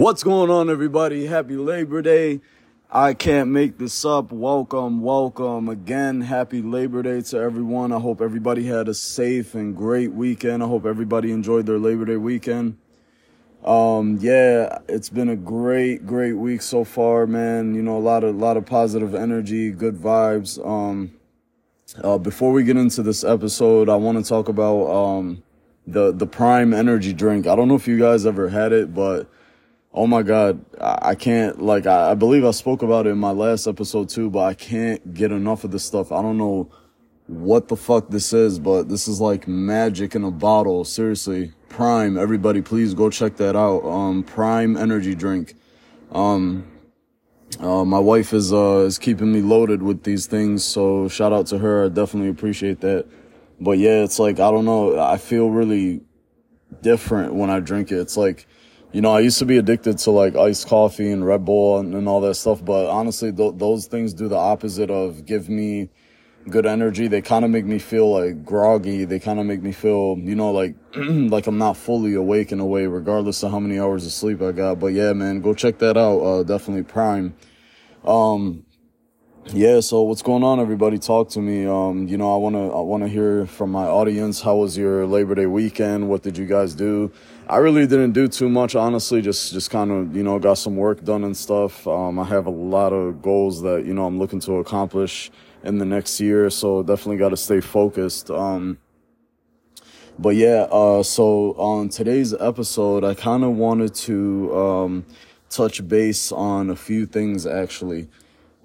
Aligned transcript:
What's 0.00 0.22
going 0.22 0.48
on, 0.48 0.70
everybody? 0.70 1.26
Happy 1.26 1.56
Labor 1.56 2.00
Day. 2.00 2.40
I 2.90 3.12
can't 3.12 3.50
make 3.50 3.76
this 3.76 4.02
up. 4.02 4.32
Welcome, 4.32 5.02
welcome 5.02 5.68
again. 5.68 6.22
Happy 6.22 6.62
Labor 6.62 7.02
Day 7.02 7.20
to 7.20 7.38
everyone. 7.38 7.92
I 7.92 7.98
hope 7.98 8.22
everybody 8.22 8.64
had 8.64 8.88
a 8.88 8.94
safe 8.94 9.54
and 9.54 9.76
great 9.76 10.12
weekend. 10.12 10.62
I 10.62 10.68
hope 10.68 10.86
everybody 10.86 11.32
enjoyed 11.32 11.66
their 11.66 11.78
Labor 11.78 12.06
Day 12.06 12.16
weekend. 12.16 12.78
Um, 13.62 14.16
yeah, 14.22 14.78
it's 14.88 15.10
been 15.10 15.28
a 15.28 15.36
great, 15.36 16.06
great 16.06 16.32
week 16.32 16.62
so 16.62 16.82
far, 16.82 17.26
man. 17.26 17.74
You 17.74 17.82
know, 17.82 17.98
a 17.98 18.00
lot 18.00 18.24
of, 18.24 18.34
a 18.34 18.38
lot 18.38 18.56
of 18.56 18.64
positive 18.64 19.14
energy, 19.14 19.70
good 19.70 19.96
vibes. 19.96 20.66
Um, 20.66 21.12
uh, 22.02 22.16
before 22.16 22.52
we 22.52 22.64
get 22.64 22.78
into 22.78 23.02
this 23.02 23.22
episode, 23.22 23.90
I 23.90 23.96
want 23.96 24.16
to 24.16 24.26
talk 24.26 24.48
about, 24.48 24.86
um, 24.90 25.42
the, 25.86 26.10
the 26.10 26.26
prime 26.26 26.72
energy 26.72 27.12
drink. 27.12 27.46
I 27.46 27.54
don't 27.54 27.68
know 27.68 27.74
if 27.74 27.86
you 27.86 27.98
guys 27.98 28.24
ever 28.24 28.48
had 28.48 28.72
it, 28.72 28.94
but 28.94 29.28
oh 29.92 30.06
my 30.06 30.22
God, 30.22 30.64
I, 30.80 31.14
can't, 31.14 31.60
like, 31.60 31.86
I, 31.86 32.12
I 32.12 32.14
believe 32.14 32.44
I 32.44 32.52
spoke 32.52 32.82
about 32.82 33.06
it 33.06 33.10
in 33.10 33.18
my 33.18 33.32
last 33.32 33.66
episode 33.66 34.08
too, 34.08 34.30
but 34.30 34.44
I 34.44 34.54
can't 34.54 35.14
get 35.14 35.32
enough 35.32 35.64
of 35.64 35.72
this 35.72 35.84
stuff. 35.84 36.12
I 36.12 36.22
don't 36.22 36.38
know 36.38 36.70
what 37.26 37.68
the 37.68 37.76
fuck 37.76 38.10
this 38.10 38.32
is, 38.32 38.58
but 38.58 38.88
this 38.88 39.08
is 39.08 39.20
like 39.20 39.48
magic 39.48 40.14
in 40.14 40.24
a 40.24 40.30
bottle. 40.30 40.84
Seriously. 40.84 41.52
Prime. 41.68 42.18
Everybody, 42.18 42.62
please 42.62 42.94
go 42.94 43.10
check 43.10 43.36
that 43.36 43.56
out. 43.56 43.84
Um, 43.84 44.22
Prime 44.24 44.76
energy 44.76 45.14
drink. 45.14 45.54
Um, 46.10 46.66
uh, 47.60 47.84
my 47.84 47.98
wife 47.98 48.32
is, 48.32 48.52
uh, 48.52 48.84
is 48.86 48.98
keeping 48.98 49.32
me 49.32 49.40
loaded 49.40 49.82
with 49.82 50.02
these 50.02 50.26
things. 50.26 50.64
So 50.64 51.08
shout 51.08 51.32
out 51.32 51.46
to 51.48 51.58
her. 51.58 51.84
I 51.84 51.88
definitely 51.88 52.30
appreciate 52.30 52.80
that. 52.80 53.06
But 53.60 53.78
yeah, 53.78 54.02
it's 54.02 54.18
like, 54.18 54.40
I 54.40 54.50
don't 54.50 54.64
know. 54.64 54.98
I 54.98 55.16
feel 55.16 55.50
really 55.50 56.00
different 56.82 57.34
when 57.34 57.50
I 57.50 57.60
drink 57.60 57.92
it. 57.92 57.98
It's 57.98 58.16
like, 58.16 58.46
you 58.92 59.00
know, 59.00 59.12
I 59.12 59.20
used 59.20 59.38
to 59.38 59.44
be 59.44 59.56
addicted 59.56 59.98
to 59.98 60.10
like 60.10 60.34
iced 60.36 60.66
coffee 60.66 61.10
and 61.10 61.24
Red 61.24 61.44
Bull 61.44 61.78
and, 61.78 61.94
and 61.94 62.08
all 62.08 62.20
that 62.22 62.34
stuff. 62.34 62.64
But 62.64 62.88
honestly, 62.88 63.32
th- 63.32 63.54
those 63.56 63.86
things 63.86 64.12
do 64.12 64.28
the 64.28 64.36
opposite 64.36 64.90
of 64.90 65.24
give 65.26 65.48
me 65.48 65.88
good 66.48 66.66
energy. 66.66 67.06
They 67.06 67.22
kind 67.22 67.44
of 67.44 67.50
make 67.50 67.64
me 67.64 67.78
feel 67.78 68.10
like 68.10 68.44
groggy. 68.44 69.04
They 69.04 69.20
kind 69.20 69.38
of 69.38 69.46
make 69.46 69.62
me 69.62 69.72
feel, 69.72 70.16
you 70.18 70.34
know, 70.34 70.50
like, 70.50 70.74
like 70.96 71.46
I'm 71.46 71.58
not 71.58 71.76
fully 71.76 72.14
awake 72.14 72.50
in 72.50 72.58
a 72.58 72.66
way, 72.66 72.86
regardless 72.86 73.42
of 73.44 73.52
how 73.52 73.60
many 73.60 73.78
hours 73.78 74.06
of 74.06 74.12
sleep 74.12 74.42
I 74.42 74.52
got. 74.52 74.80
But 74.80 74.88
yeah, 74.88 75.12
man, 75.12 75.40
go 75.40 75.54
check 75.54 75.78
that 75.78 75.96
out. 75.96 76.18
Uh, 76.20 76.42
definitely 76.42 76.82
prime. 76.82 77.34
Um, 78.04 78.64
yeah, 79.52 79.80
so 79.80 80.02
what's 80.02 80.22
going 80.22 80.44
on, 80.44 80.60
everybody? 80.60 80.98
Talk 80.98 81.30
to 81.30 81.40
me. 81.40 81.66
Um, 81.66 82.06
you 82.06 82.16
know, 82.16 82.32
I 82.32 82.36
wanna 82.36 82.68
I 82.68 82.80
wanna 82.82 83.08
hear 83.08 83.46
from 83.46 83.72
my 83.72 83.84
audience. 83.84 84.40
How 84.40 84.56
was 84.56 84.76
your 84.76 85.06
Labor 85.06 85.34
Day 85.34 85.46
weekend? 85.46 86.08
What 86.08 86.22
did 86.22 86.38
you 86.38 86.46
guys 86.46 86.74
do? 86.74 87.10
I 87.50 87.56
really 87.56 87.84
didn't 87.84 88.12
do 88.12 88.28
too 88.28 88.48
much, 88.48 88.76
honestly. 88.76 89.20
Just 89.20 89.52
just 89.52 89.70
kind 89.70 89.90
of 89.90 90.14
you 90.14 90.22
know 90.22 90.38
got 90.38 90.54
some 90.54 90.76
work 90.76 91.02
done 91.02 91.24
and 91.24 91.36
stuff. 91.36 91.84
Um, 91.84 92.20
I 92.20 92.24
have 92.26 92.46
a 92.46 92.50
lot 92.50 92.92
of 92.92 93.20
goals 93.22 93.62
that 93.62 93.84
you 93.84 93.92
know 93.92 94.06
I'm 94.06 94.20
looking 94.20 94.38
to 94.40 94.58
accomplish 94.58 95.32
in 95.64 95.78
the 95.78 95.84
next 95.84 96.20
year, 96.20 96.48
so 96.48 96.84
definitely 96.84 97.16
got 97.16 97.30
to 97.30 97.36
stay 97.36 97.60
focused. 97.60 98.30
Um, 98.30 98.78
but 100.16 100.36
yeah, 100.36 100.68
uh, 100.70 101.02
so 101.02 101.54
on 101.54 101.88
today's 101.88 102.32
episode, 102.34 103.02
I 103.02 103.14
kind 103.14 103.42
of 103.42 103.56
wanted 103.56 103.96
to 104.06 104.56
um, 104.56 105.06
touch 105.48 105.86
base 105.88 106.30
on 106.30 106.70
a 106.70 106.76
few 106.76 107.04
things 107.04 107.46
actually 107.46 108.06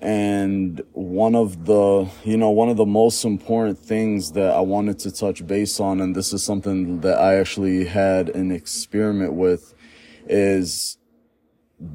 and 0.06 0.84
one 0.92 1.34
of 1.34 1.66
the 1.66 2.08
you 2.24 2.38
know 2.38 2.52
one 2.52 2.70
of 2.70 2.78
the 2.78 2.86
most 2.86 3.26
important 3.26 3.76
things 3.76 4.34
that 4.34 4.52
i 4.52 4.60
wanted 4.60 5.00
to 5.00 5.12
touch 5.12 5.46
base 5.48 5.80
on 5.80 6.00
and 6.00 6.16
this 6.16 6.32
is 6.32 6.44
something 6.44 7.02
that 7.02 7.18
i 7.18 7.34
actually 7.40 7.86
had 7.86 8.30
an 8.30 8.52
experiment 8.52 9.34
with 9.34 9.74
is 10.28 11.00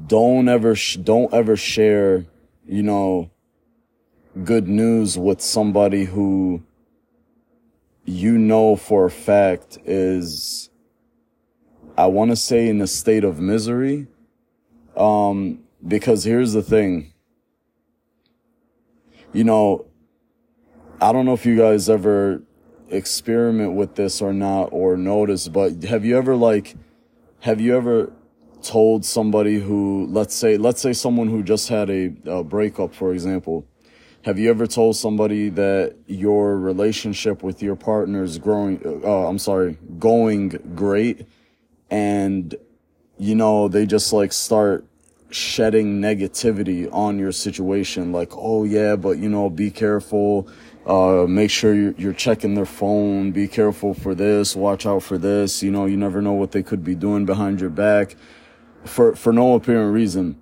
don't 0.07 0.49
ever 0.49 0.75
sh- 0.75 0.97
don't 0.97 1.33
ever 1.33 1.55
share 1.55 2.25
you 2.65 2.83
know 2.83 3.31
good 4.43 4.67
news 4.67 5.17
with 5.17 5.39
somebody 5.39 6.03
who 6.03 6.61
you 8.03 8.37
know 8.37 8.75
for 8.75 9.05
a 9.05 9.11
fact 9.11 9.77
is 9.85 10.69
i 11.97 12.05
want 12.05 12.29
to 12.29 12.35
say 12.35 12.67
in 12.67 12.81
a 12.81 12.87
state 12.87 13.23
of 13.23 13.39
misery. 13.39 14.05
Um 14.97 15.59
because 15.87 16.25
here's 16.25 16.51
the 16.51 16.61
thing 16.61 17.10
you 19.33 19.43
know, 19.43 19.85
I 20.99 21.11
don't 21.11 21.25
know 21.25 21.33
if 21.33 21.45
you 21.45 21.57
guys 21.57 21.89
ever 21.89 22.43
experiment 22.89 23.73
with 23.73 23.95
this 23.95 24.21
or 24.21 24.33
not 24.33 24.65
or 24.65 24.97
notice, 24.97 25.47
but 25.47 25.83
have 25.83 26.05
you 26.05 26.17
ever 26.17 26.35
like, 26.35 26.75
have 27.39 27.61
you 27.61 27.75
ever 27.75 28.11
told 28.61 29.05
somebody 29.05 29.59
who, 29.59 30.05
let's 30.09 30.35
say, 30.35 30.57
let's 30.57 30.81
say 30.81 30.93
someone 30.93 31.27
who 31.27 31.41
just 31.41 31.69
had 31.69 31.89
a, 31.89 32.13
a 32.25 32.43
breakup, 32.43 32.93
for 32.93 33.13
example, 33.13 33.65
have 34.23 34.37
you 34.37 34.49
ever 34.49 34.67
told 34.67 34.95
somebody 34.95 35.49
that 35.49 35.95
your 36.05 36.57
relationship 36.57 37.41
with 37.41 37.63
your 37.63 37.75
partner 37.75 38.23
is 38.23 38.37
growing, 38.37 38.79
uh, 39.03 39.27
I'm 39.27 39.39
sorry, 39.39 39.77
going 39.97 40.49
great 40.75 41.25
and, 41.89 42.53
you 43.17 43.33
know, 43.33 43.67
they 43.67 43.85
just 43.85 44.13
like 44.13 44.31
start 44.31 44.85
shedding 45.33 46.01
negativity 46.01 46.91
on 46.93 47.17
your 47.17 47.31
situation 47.31 48.11
like 48.11 48.31
oh 48.33 48.63
yeah 48.63 48.95
but 48.95 49.17
you 49.17 49.29
know 49.29 49.49
be 49.49 49.71
careful. 49.71 50.47
Uh, 50.83 51.27
make 51.29 51.51
sure 51.51 51.75
you're, 51.75 51.93
you're 51.95 52.13
checking 52.13 52.55
their 52.55 52.65
phone. 52.65 53.31
Be 53.31 53.47
careful 53.47 53.93
for 53.93 54.15
this. 54.15 54.55
Watch 54.55 54.87
out 54.87 55.03
for 55.03 55.17
this. 55.17 55.61
You 55.61 55.71
know 55.71 55.85
you 55.85 55.97
never 55.97 56.21
know 56.21 56.33
what 56.33 56.51
they 56.51 56.63
could 56.63 56.83
be 56.83 56.95
doing 56.95 57.25
behind 57.25 57.61
your 57.61 57.69
back 57.69 58.15
for 58.85 59.15
for 59.15 59.31
no 59.31 59.55
apparent 59.55 59.93
reason. 59.93 60.41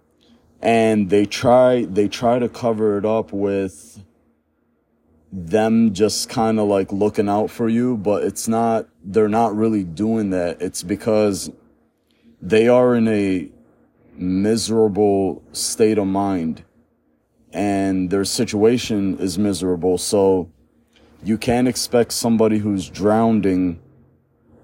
And 0.61 1.09
they 1.09 1.25
try 1.25 1.85
they 1.85 2.07
try 2.07 2.39
to 2.39 2.50
cover 2.50 2.97
it 2.97 3.06
up 3.06 3.31
with 3.31 4.03
them 5.31 5.94
just 5.94 6.27
kind 6.29 6.59
of 6.59 6.67
like 6.67 6.91
looking 6.91 7.29
out 7.29 7.51
for 7.51 7.69
you 7.69 7.95
but 7.95 8.23
it's 8.23 8.47
not 8.47 8.88
they're 9.03 9.29
not 9.29 9.56
really 9.56 9.83
doing 9.83 10.31
that. 10.31 10.61
It's 10.61 10.83
because 10.83 11.51
they 12.41 12.67
are 12.67 12.95
in 12.95 13.07
a 13.07 13.50
miserable 14.19 15.41
state 15.53 15.97
of 15.97 16.07
mind 16.07 16.63
and 17.52 18.09
their 18.09 18.25
situation 18.25 19.18
is 19.18 19.40
miserable. 19.40 19.97
So 19.97 20.52
you 21.24 21.38
can't 21.38 21.68
expect 21.68 22.13
somebody 22.13 22.59
who's 22.59 22.90
drowning 22.90 23.80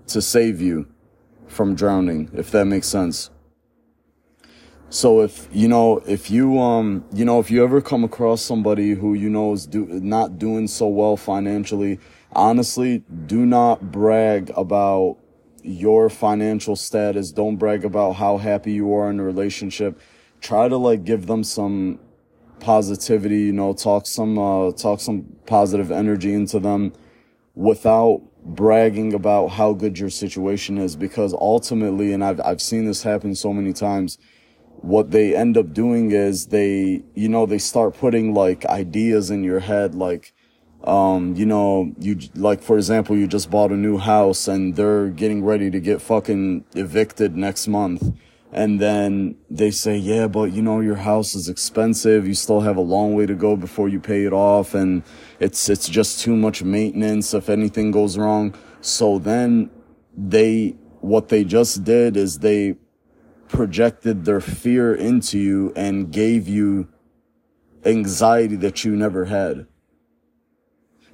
to 0.07 0.21
save 0.21 0.61
you 0.61 0.87
from 1.47 1.75
drowning, 1.75 2.29
if 2.33 2.51
that 2.51 2.65
makes 2.65 2.87
sense. 2.87 3.29
So 4.89 5.21
if, 5.21 5.49
you 5.51 5.67
know, 5.67 5.97
if 6.07 6.29
you, 6.29 6.59
um, 6.59 7.03
you 7.11 7.25
know, 7.25 7.39
if 7.39 7.49
you 7.49 7.63
ever 7.63 7.81
come 7.81 8.03
across 8.03 8.41
somebody 8.41 8.93
who 8.93 9.13
you 9.13 9.29
know 9.29 9.53
is 9.53 9.65
do, 9.65 9.85
not 9.85 10.37
doing 10.37 10.67
so 10.67 10.87
well 10.87 11.17
financially, 11.17 11.99
honestly, 12.33 13.03
do 13.25 13.45
not 13.45 13.91
brag 13.91 14.51
about 14.55 15.17
your 15.65 16.09
financial 16.09 16.75
status. 16.75 17.31
Don't 17.31 17.57
brag 17.57 17.83
about 17.83 18.13
how 18.13 18.37
happy 18.37 18.73
you 18.73 18.93
are 18.93 19.09
in 19.09 19.19
a 19.19 19.23
relationship. 19.23 19.99
Try 20.41 20.67
to 20.67 20.77
like 20.77 21.03
give 21.03 21.25
them 21.25 21.43
some 21.43 21.99
positivity, 22.59 23.41
you 23.41 23.53
know, 23.53 23.73
talk 23.73 24.05
some, 24.05 24.37
uh, 24.37 24.71
talk 24.71 24.99
some 24.99 25.25
positive 25.45 25.91
energy 25.91 26.33
into 26.33 26.59
them 26.59 26.93
without 27.55 28.21
bragging 28.43 29.13
about 29.13 29.47
how 29.47 29.73
good 29.73 29.97
your 29.97 30.11
situation 30.11 30.77
is 30.77 30.95
because 30.95 31.33
ultimately, 31.33 32.13
and 32.13 32.23
I've, 32.23 32.39
I've 32.41 32.61
seen 32.61 32.85
this 32.85 33.01
happen 33.01 33.33
so 33.33 33.51
many 33.51 33.73
times, 33.73 34.19
what 34.81 35.09
they 35.09 35.35
end 35.35 35.57
up 35.57 35.73
doing 35.73 36.11
is 36.11 36.47
they, 36.47 37.01
you 37.15 37.27
know, 37.27 37.47
they 37.47 37.57
start 37.57 37.97
putting 37.97 38.35
like 38.35 38.65
ideas 38.67 39.31
in 39.31 39.43
your 39.43 39.61
head, 39.61 39.95
like, 39.95 40.34
um, 40.85 41.35
you 41.35 41.45
know, 41.45 41.91
you 41.99 42.19
like 42.35 42.61
for 42.61 42.77
example, 42.77 43.17
you 43.17 43.27
just 43.27 43.49
bought 43.49 43.71
a 43.71 43.75
new 43.75 43.97
house 43.97 44.47
and 44.47 44.75
they're 44.75 45.09
getting 45.09 45.43
ready 45.43 45.71
to 45.71 45.79
get 45.79 46.01
fucking 46.01 46.63
evicted 46.75 47.35
next 47.35 47.67
month. 47.67 48.15
And 48.51 48.79
then 48.79 49.35
they 49.49 49.71
say, 49.71 49.97
yeah, 49.97 50.27
but 50.27 50.53
you 50.53 50.61
know, 50.61 50.79
your 50.79 50.95
house 50.95 51.35
is 51.35 51.49
expensive. 51.49 52.27
You 52.27 52.35
still 52.35 52.61
have 52.61 52.77
a 52.77 52.81
long 52.81 53.15
way 53.15 53.25
to 53.25 53.33
go 53.33 53.57
before 53.57 53.89
you 53.89 53.99
pay 53.99 54.23
it 54.23 54.31
off. 54.31 54.73
And 54.73 55.03
it's, 55.39 55.67
it's 55.67 55.89
just 55.89 56.21
too 56.21 56.37
much 56.37 56.63
maintenance 56.63 57.33
if 57.33 57.49
anything 57.49 57.91
goes 57.91 58.17
wrong. 58.17 58.53
So 58.79 59.19
then 59.19 59.71
they, 60.15 60.75
what 61.01 61.27
they 61.27 61.43
just 61.43 61.83
did 61.83 62.15
is 62.15 62.39
they 62.39 62.77
projected 63.49 64.23
their 64.23 64.39
fear 64.39 64.95
into 64.95 65.37
you 65.37 65.73
and 65.75 66.11
gave 66.11 66.47
you 66.47 66.87
anxiety 67.83 68.55
that 68.55 68.85
you 68.85 68.95
never 68.95 69.25
had. 69.25 69.67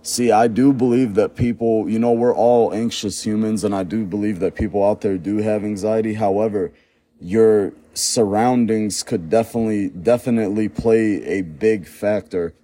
See, 0.04 0.32
I 0.32 0.48
do 0.48 0.74
believe 0.74 1.14
that 1.16 1.36
people, 1.36 1.88
you 1.88 2.00
know, 2.00 2.12
we're 2.12 2.36
all 2.36 2.74
anxious 2.74 3.24
humans 3.24 3.64
and 3.64 3.76
I 3.76 3.84
do 3.84 4.06
believe 4.06 4.40
that 4.40 4.56
people 4.56 4.84
out 4.84 5.02
there 5.02 5.18
do 5.18 5.38
have 5.38 5.64
anxiety. 5.64 6.16
However, 6.16 6.72
your 7.20 7.74
surroundings 7.94 9.04
could 9.04 9.30
definitely, 9.30 9.90
definitely 9.90 10.70
play 10.70 11.24
a 11.24 11.44
big 11.44 11.88
factor. 11.88 12.56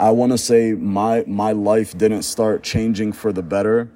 I 0.00 0.10
want 0.10 0.32
to 0.32 0.38
say 0.38 0.72
my, 0.72 1.24
my 1.26 1.52
life 1.52 1.96
didn't 1.96 2.22
start 2.22 2.64
changing 2.64 3.12
for 3.12 3.32
the 3.32 3.42
better 3.42 3.90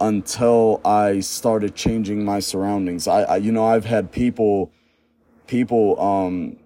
until 0.00 0.80
I 0.84 1.20
started 1.20 1.76
changing 1.76 2.24
my 2.24 2.40
surroundings. 2.40 3.06
I, 3.06 3.22
I 3.22 3.36
you 3.36 3.52
know, 3.52 3.64
I've 3.64 3.84
had 3.84 4.10
people 4.10 4.72
people 5.46 6.00
um 6.00 6.56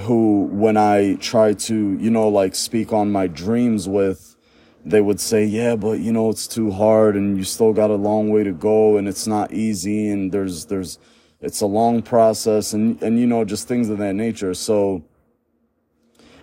who 0.00 0.48
when 0.52 0.76
I 0.76 1.14
try 1.16 1.54
to, 1.54 1.98
you 1.98 2.10
know, 2.10 2.28
like 2.28 2.54
speak 2.54 2.92
on 2.92 3.10
my 3.10 3.26
dreams 3.26 3.88
with, 3.88 4.36
they 4.84 5.00
would 5.00 5.20
say, 5.20 5.44
yeah, 5.44 5.74
but 5.74 6.00
you 6.00 6.12
know, 6.12 6.30
it's 6.30 6.46
too 6.46 6.70
hard 6.70 7.16
and 7.16 7.36
you 7.36 7.44
still 7.44 7.72
got 7.72 7.90
a 7.90 7.96
long 7.96 8.30
way 8.30 8.44
to 8.44 8.52
go 8.52 8.96
and 8.96 9.08
it's 9.08 9.26
not 9.26 9.52
easy 9.52 10.08
and 10.08 10.32
there's, 10.32 10.66
there's, 10.66 10.98
it's 11.40 11.60
a 11.60 11.66
long 11.66 12.02
process 12.02 12.72
and, 12.72 13.02
and, 13.02 13.18
you 13.18 13.26
know, 13.26 13.44
just 13.44 13.68
things 13.68 13.88
of 13.88 13.98
that 13.98 14.14
nature. 14.14 14.54
So, 14.54 15.04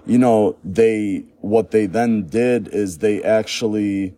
you 0.06 0.18
know, 0.18 0.58
they, 0.64 1.26
what 1.40 1.72
they 1.72 1.86
then 1.86 2.28
did 2.28 2.68
is 2.68 2.98
they 2.98 3.24
actually, 3.24 4.16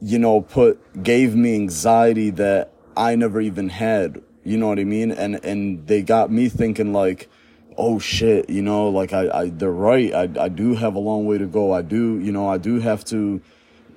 you 0.00 0.18
know, 0.18 0.40
put, 0.40 1.02
gave 1.02 1.34
me 1.34 1.54
anxiety 1.54 2.30
that 2.30 2.72
I 2.96 3.16
never 3.16 3.40
even 3.40 3.68
had. 3.68 4.22
You 4.44 4.56
know 4.58 4.68
what 4.68 4.78
I 4.78 4.84
mean? 4.84 5.10
And, 5.10 5.44
and 5.44 5.86
they 5.86 6.02
got 6.02 6.30
me 6.30 6.48
thinking 6.48 6.92
like, 6.92 7.28
oh 7.76 7.98
shit, 7.98 8.48
you 8.50 8.62
know, 8.62 8.88
like 8.88 9.12
I, 9.12 9.28
I, 9.30 9.50
they're 9.50 9.70
right. 9.70 10.12
I, 10.12 10.28
I 10.38 10.48
do 10.48 10.74
have 10.74 10.94
a 10.94 10.98
long 10.98 11.26
way 11.26 11.38
to 11.38 11.46
go. 11.46 11.72
I 11.72 11.82
do, 11.82 12.18
you 12.18 12.32
know, 12.32 12.48
I 12.48 12.58
do 12.58 12.80
have 12.80 13.04
to 13.06 13.40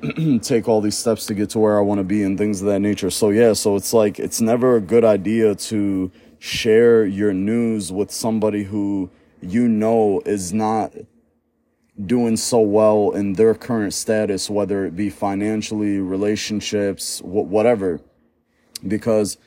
take 0.42 0.68
all 0.68 0.82
these 0.82 0.98
steps 0.98 1.26
to 1.28 1.34
get 1.34 1.50
to 1.52 1.60
where 1.60 1.78
I 1.78 1.82
want 1.82 2.00
to 2.00 2.04
be 2.04 2.24
and 2.24 2.38
things 2.38 2.62
of 2.62 2.68
that 2.68 2.80
nature. 2.80 3.10
So 3.10 3.30
yeah, 3.30 3.54
so 3.54 3.76
it's 3.76 3.94
like, 3.94 4.20
it's 4.20 4.42
never 4.42 4.76
a 4.76 4.82
good 4.82 5.04
idea 5.04 5.56
to 5.56 6.12
share 6.40 7.06
your 7.06 7.34
news 7.34 7.92
with 7.92 8.12
somebody 8.12 8.64
who 8.64 9.10
you 9.42 9.68
know 9.68 10.22
is 10.26 10.54
not 10.54 10.94
doing 12.06 12.36
so 12.36 12.60
well 12.60 13.12
in 13.12 13.34
their 13.34 13.54
current 13.54 13.94
status, 13.94 14.50
whether 14.50 14.86
it 14.86 14.96
be 14.96 15.10
financially, 15.10 16.00
relationships, 16.00 17.20
wh- 17.20 17.48
whatever. 17.48 18.02
Because 18.86 19.38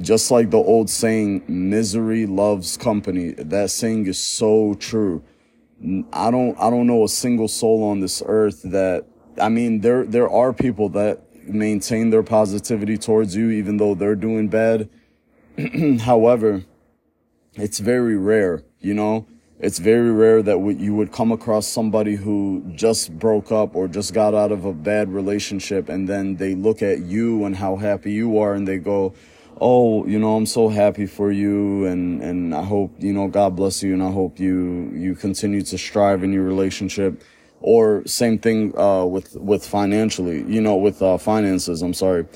just 0.00 0.30
like 0.30 0.50
the 0.50 0.58
old 0.58 0.88
saying, 0.88 1.44
misery 1.48 2.26
loves 2.26 2.76
company. 2.76 3.32
That 3.32 3.70
saying 3.70 4.06
is 4.06 4.22
so 4.22 4.74
true. 4.74 5.22
I 6.12 6.30
don't, 6.30 6.58
I 6.58 6.70
don't 6.70 6.86
know 6.86 7.04
a 7.04 7.08
single 7.08 7.48
soul 7.48 7.84
on 7.84 8.00
this 8.00 8.22
earth 8.24 8.62
that, 8.64 9.06
I 9.40 9.48
mean, 9.48 9.80
there, 9.80 10.04
there 10.04 10.30
are 10.30 10.52
people 10.52 10.88
that 10.90 11.20
maintain 11.46 12.10
their 12.10 12.22
positivity 12.22 12.96
towards 12.96 13.34
you, 13.34 13.50
even 13.50 13.76
though 13.76 13.94
they're 13.94 14.14
doing 14.14 14.48
bad. 14.48 14.88
However, 16.00 16.64
it's 17.54 17.80
very 17.80 18.16
rare, 18.16 18.62
you 18.80 18.94
know, 18.94 19.26
it's 19.58 19.78
very 19.78 20.10
rare 20.10 20.42
that 20.42 20.58
you 20.78 20.94
would 20.94 21.12
come 21.12 21.30
across 21.30 21.68
somebody 21.68 22.16
who 22.16 22.64
just 22.74 23.16
broke 23.18 23.52
up 23.52 23.76
or 23.76 23.86
just 23.86 24.12
got 24.12 24.34
out 24.34 24.50
of 24.50 24.64
a 24.64 24.72
bad 24.72 25.12
relationship 25.12 25.88
and 25.88 26.08
then 26.08 26.36
they 26.36 26.54
look 26.54 26.82
at 26.82 27.00
you 27.00 27.44
and 27.44 27.56
how 27.56 27.76
happy 27.76 28.12
you 28.12 28.38
are 28.38 28.54
and 28.54 28.66
they 28.66 28.78
go, 28.78 29.14
oh, 29.62 30.04
you 30.06 30.18
know, 30.18 30.34
I'm 30.34 30.46
so 30.46 30.68
happy 30.68 31.06
for 31.06 31.30
you 31.30 31.86
and, 31.86 32.20
and 32.20 32.52
I 32.52 32.64
hope, 32.64 32.96
you 32.98 33.12
know, 33.12 33.28
God 33.28 33.54
bless 33.54 33.80
you 33.80 33.92
and 33.92 34.02
I 34.02 34.10
hope 34.10 34.40
you, 34.40 34.90
you 34.92 35.14
continue 35.14 35.62
to 35.62 35.78
strive 35.78 36.24
in 36.24 36.32
your 36.32 36.42
relationship. 36.42 37.22
Or 37.60 38.04
same 38.04 38.40
thing, 38.40 38.76
uh, 38.76 39.04
with, 39.04 39.36
with 39.36 39.64
financially, 39.64 40.42
you 40.48 40.60
know, 40.60 40.74
with, 40.74 41.00
uh, 41.00 41.16
finances, 41.16 41.80
I'm 41.80 41.94
sorry. 41.94 42.26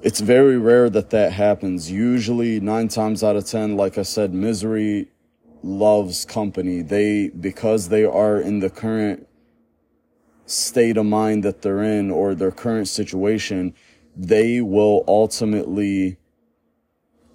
It's 0.00 0.20
very 0.20 0.56
rare 0.56 0.88
that 0.88 1.10
that 1.10 1.34
happens. 1.34 1.90
Usually 1.90 2.58
nine 2.58 2.88
times 2.88 3.22
out 3.22 3.36
of 3.36 3.44
10, 3.44 3.76
like 3.76 3.98
I 3.98 4.02
said, 4.02 4.32
misery 4.32 5.08
loves 5.62 6.24
company. 6.24 6.80
They, 6.80 7.28
because 7.28 7.90
they 7.90 8.04
are 8.06 8.40
in 8.40 8.60
the 8.60 8.70
current 8.70 9.28
state 10.46 10.96
of 10.96 11.04
mind 11.04 11.42
that 11.44 11.60
they're 11.60 11.82
in 11.82 12.10
or 12.10 12.34
their 12.34 12.50
current 12.50 12.88
situation, 12.88 13.74
they 14.16 14.60
will 14.60 15.04
ultimately 15.08 16.18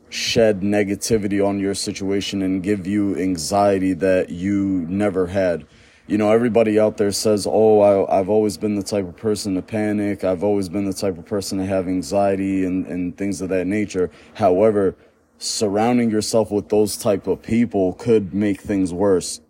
shed 0.10 0.62
negativity 0.62 1.46
on 1.46 1.60
your 1.60 1.76
situation 1.76 2.42
and 2.42 2.64
give 2.64 2.88
you 2.88 3.16
anxiety 3.18 3.94
that 3.94 4.30
you 4.30 4.86
never 4.90 5.28
had. 5.28 5.66
You 6.08 6.18
know, 6.18 6.32
everybody 6.32 6.80
out 6.80 6.98
there 6.98 7.12
says, 7.12 7.46
Oh, 7.48 8.08
I, 8.10 8.18
have 8.18 8.30
always 8.30 8.58
been 8.58 8.76
the 8.76 8.84
type 8.84 9.08
of 9.08 9.16
person 9.16 9.54
to 9.56 9.62
panic. 9.62 10.24
I've 10.24 10.44
always 10.44 10.68
been 10.68 10.86
the 10.86 10.94
type 10.94 11.20
of 11.20 11.26
person 11.26 11.60
to 11.60 11.66
have 11.66 11.88
anxiety 11.88 12.66
and, 12.66 12.88
and 12.88 13.16
things 13.16 13.42
of 13.42 13.50
that 13.50 13.68
nature. 13.68 14.10
However, 14.34 14.96
surrounding 15.38 16.10
yourself 16.10 16.50
with 16.50 16.70
those 16.70 16.98
type 16.98 17.28
of 17.28 17.44
people 17.44 17.94
could 17.94 18.34
make 18.34 18.60
things 18.60 18.92
worse. 18.92 19.42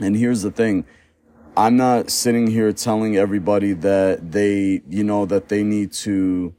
And 0.00 0.16
here's 0.16 0.42
the 0.42 0.50
thing. 0.50 0.84
I'm 1.58 1.76
not 1.76 2.08
sitting 2.08 2.46
here 2.46 2.72
telling 2.72 3.16
everybody 3.16 3.72
that 3.72 4.30
they, 4.30 4.80
you 4.88 5.02
know, 5.02 5.26
that 5.26 5.48
they 5.48 5.64
need 5.64 5.90
to 6.04 6.54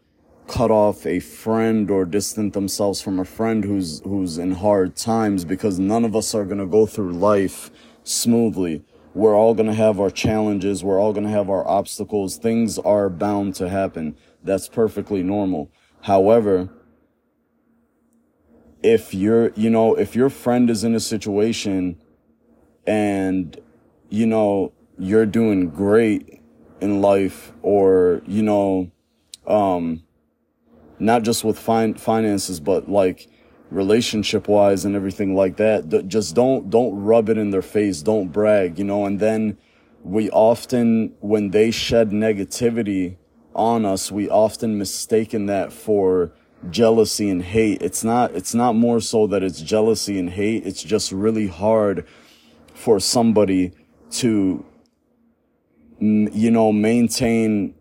cut 0.45 0.71
off 0.71 1.05
a 1.05 1.21
friend 1.21 1.89
or 1.89 2.03
distance 2.03 2.53
themselves 2.53 2.99
from 2.99 3.17
a 3.17 3.23
friend 3.23 3.63
who's, 3.63 4.01
who's 4.01 4.37
in 4.37 4.51
hard 4.51 4.97
times 4.97 5.45
because 5.45 5.79
none 5.79 6.03
of 6.03 6.17
us 6.17 6.35
are 6.35 6.43
going 6.43 6.57
to 6.57 6.65
go 6.65 6.85
through 6.85 7.13
life 7.13 7.71
smoothly. 8.03 8.83
We're 9.13 9.37
all 9.37 9.53
going 9.53 9.69
to 9.69 9.73
have 9.73 10.01
our 10.01 10.09
challenges. 10.09 10.83
We're 10.83 10.99
all 10.99 11.13
going 11.13 11.27
to 11.27 11.31
have 11.31 11.49
our 11.49 11.65
obstacles. 11.65 12.35
Things 12.35 12.77
are 12.77 13.09
bound 13.09 13.55
to 13.55 13.69
happen. 13.69 14.17
That's 14.43 14.67
perfectly 14.67 15.23
normal. 15.23 15.71
However, 16.01 16.71
if 18.83 19.13
you're, 19.13 19.53
you 19.53 19.69
know, 19.69 19.95
if 19.95 20.13
your 20.13 20.29
friend 20.29 20.69
is 20.69 20.83
in 20.83 20.93
a 20.93 20.99
situation 20.99 22.01
and, 22.85 23.57
you 24.09 24.27
know, 24.27 24.73
you're 24.99 25.25
doing 25.25 25.69
great 25.69 26.41
in 26.81 27.01
life 27.01 27.53
or, 27.61 28.21
you 28.27 28.43
know, 28.43 28.91
um, 29.47 30.03
not 30.99 31.23
just 31.23 31.43
with 31.43 31.57
fin- 31.57 31.95
finances, 31.95 32.59
but 32.59 32.89
like 32.89 33.27
relationship 33.71 34.47
wise 34.47 34.83
and 34.83 34.95
everything 34.95 35.35
like 35.35 35.57
that. 35.57 36.07
just 36.07 36.35
don't, 36.35 36.69
don't 36.69 37.01
rub 37.01 37.29
it 37.29 37.37
in 37.37 37.51
their 37.51 37.61
face. 37.61 38.01
Don't 38.01 38.31
brag, 38.31 38.77
you 38.77 38.83
know, 38.83 39.05
and 39.05 39.19
then 39.19 39.57
we 40.03 40.29
often, 40.31 41.15
when 41.19 41.51
they 41.51 41.71
shed 41.71 42.09
negativity 42.11 43.17
on 43.55 43.85
us, 43.85 44.11
we 44.11 44.29
often 44.29 44.77
mistaken 44.77 45.45
that 45.45 45.71
for 45.71 46.33
jealousy 46.69 47.29
and 47.29 47.43
hate. 47.43 47.81
It's 47.81 48.03
not, 48.03 48.35
it's 48.35 48.53
not 48.53 48.75
more 48.75 48.99
so 48.99 49.27
that 49.27 49.43
it's 49.43 49.61
jealousy 49.61 50.19
and 50.19 50.29
hate. 50.29 50.65
It's 50.65 50.83
just 50.83 51.11
really 51.11 51.47
hard 51.47 52.05
for 52.73 52.99
somebody 52.99 53.71
to 54.11 54.65
you 55.99 56.51
know, 56.51 56.71
maintain 56.71 57.75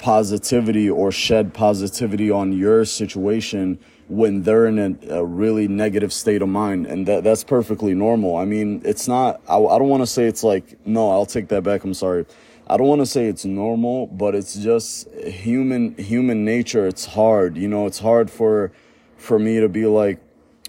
positivity 0.00 0.88
or 0.88 1.12
shed 1.12 1.52
positivity 1.52 2.30
on 2.30 2.52
your 2.52 2.84
situation 2.84 3.78
when 4.08 4.42
they're 4.42 4.66
in 4.66 4.78
a, 4.78 5.14
a, 5.14 5.24
really 5.24 5.68
negative 5.68 6.12
state 6.12 6.42
of 6.42 6.48
mind. 6.48 6.86
And 6.86 7.06
that 7.06 7.22
that's 7.22 7.44
perfectly 7.44 7.94
normal. 7.94 8.36
I 8.36 8.44
mean 8.44 8.82
it's 8.84 9.06
not 9.06 9.40
i, 9.48 9.56
I 9.56 9.78
don't 9.78 9.88
want 9.88 10.02
to 10.02 10.06
say 10.06 10.24
it's 10.24 10.42
like 10.42 10.84
no 10.86 11.10
i'll 11.10 11.26
take 11.26 11.48
that 11.48 11.62
back 11.62 11.84
i'm 11.84 11.94
sorry. 11.94 12.26
I 12.66 12.76
don't 12.76 12.86
want 12.86 13.00
to 13.00 13.06
say 13.06 13.26
it's 13.26 13.44
normal 13.44 14.06
but 14.06 14.34
it's 14.34 14.54
just 14.54 15.10
human 15.14 15.94
human 15.96 16.44
nature 16.44 16.86
it's 16.86 17.04
hard 17.04 17.56
you 17.56 17.68
know 17.68 17.86
it's 17.86 17.98
hard 17.98 18.30
for 18.30 18.72
for 19.16 19.38
me 19.38 19.58
to 19.60 19.68
be 19.68 19.86
like 19.86 20.20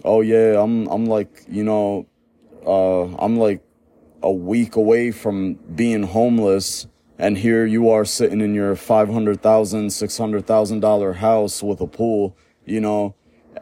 oh 0.04 0.22
yeah 0.22 0.60
i'm 0.60 0.88
i'm 0.88 1.06
like 1.06 1.44
you 1.48 1.64
know 1.64 2.08
uh 2.66 3.04
i'm 3.24 3.38
like 3.38 3.62
a 4.24 4.32
week 4.32 4.76
away 4.76 5.12
from 5.12 5.54
being 5.54 6.04
homeless 6.04 6.88
and 7.22 7.38
here 7.38 7.68
you 7.68 7.88
are 7.92 8.04
sitting 8.04 8.42
in 8.42 8.56
your 8.56 8.76
$500,000, 8.76 9.38
$600,000 9.38 11.16
house 11.18 11.62
with 11.62 11.80
a 11.80 11.86
pool, 11.86 12.36
you 12.66 12.82
know, 12.82 13.14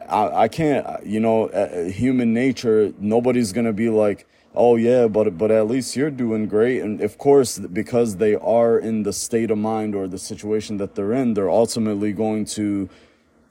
I, 0.08 0.44
I 0.44 0.48
can't, 0.48 1.04
you 1.04 1.20
know, 1.20 1.48
uh, 1.48 1.84
human 1.90 2.32
nature, 2.32 2.94
nobody's 2.98 3.52
going 3.52 3.66
to 3.66 3.74
be 3.74 3.90
like, 3.90 4.26
oh 4.54 4.76
yeah, 4.76 5.08
but, 5.08 5.36
but 5.36 5.50
at 5.50 5.68
least 5.68 5.94
you're 5.94 6.10
doing 6.10 6.48
great. 6.48 6.80
And 6.80 7.02
of 7.02 7.18
course, 7.18 7.58
because 7.58 8.16
they 8.16 8.34
are 8.34 8.78
in 8.78 9.02
the 9.02 9.12
state 9.12 9.50
of 9.50 9.58
mind 9.58 9.94
or 9.94 10.08
the 10.08 10.18
situation 10.18 10.78
that 10.78 10.94
they're 10.94 11.12
in, 11.12 11.34
they're 11.34 11.50
ultimately 11.50 12.14
going 12.14 12.46
to 12.56 12.88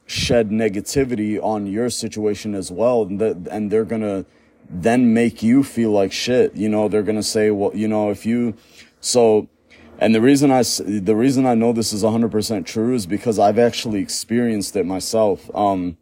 shed 0.07 0.49
negativity 0.49 1.39
on 1.41 1.67
your 1.67 1.91
situation 1.91 2.55
as 2.55 2.71
well. 2.71 3.03
And, 3.03 3.21
and 3.47 3.71
they're 3.71 3.85
going 3.85 4.01
to, 4.01 4.25
then 4.69 5.13
make 5.13 5.41
you 5.41 5.63
feel 5.63 5.91
like 5.91 6.11
shit. 6.11 6.55
You 6.55 6.69
know, 6.69 6.87
they're 6.87 7.03
going 7.03 7.15
to 7.15 7.23
say, 7.23 7.49
well, 7.49 7.71
you 7.73 7.87
know, 7.87 8.11
if 8.11 8.25
you, 8.25 8.55
so, 9.01 9.49
and 9.97 10.13
the 10.13 10.21
reason 10.21 10.51
I, 10.51 10.61
the 10.61 11.15
reason 11.15 11.45
I 11.45 11.55
know 11.55 11.73
this 11.73 11.91
is 11.91 12.03
100% 12.03 12.65
true 12.65 12.93
is 12.93 13.05
because 13.05 13.39
I've 13.39 13.59
actually 13.59 13.99
experienced 13.99 14.75
it 14.75 14.85
myself. 14.85 15.49
Um, 15.55 15.97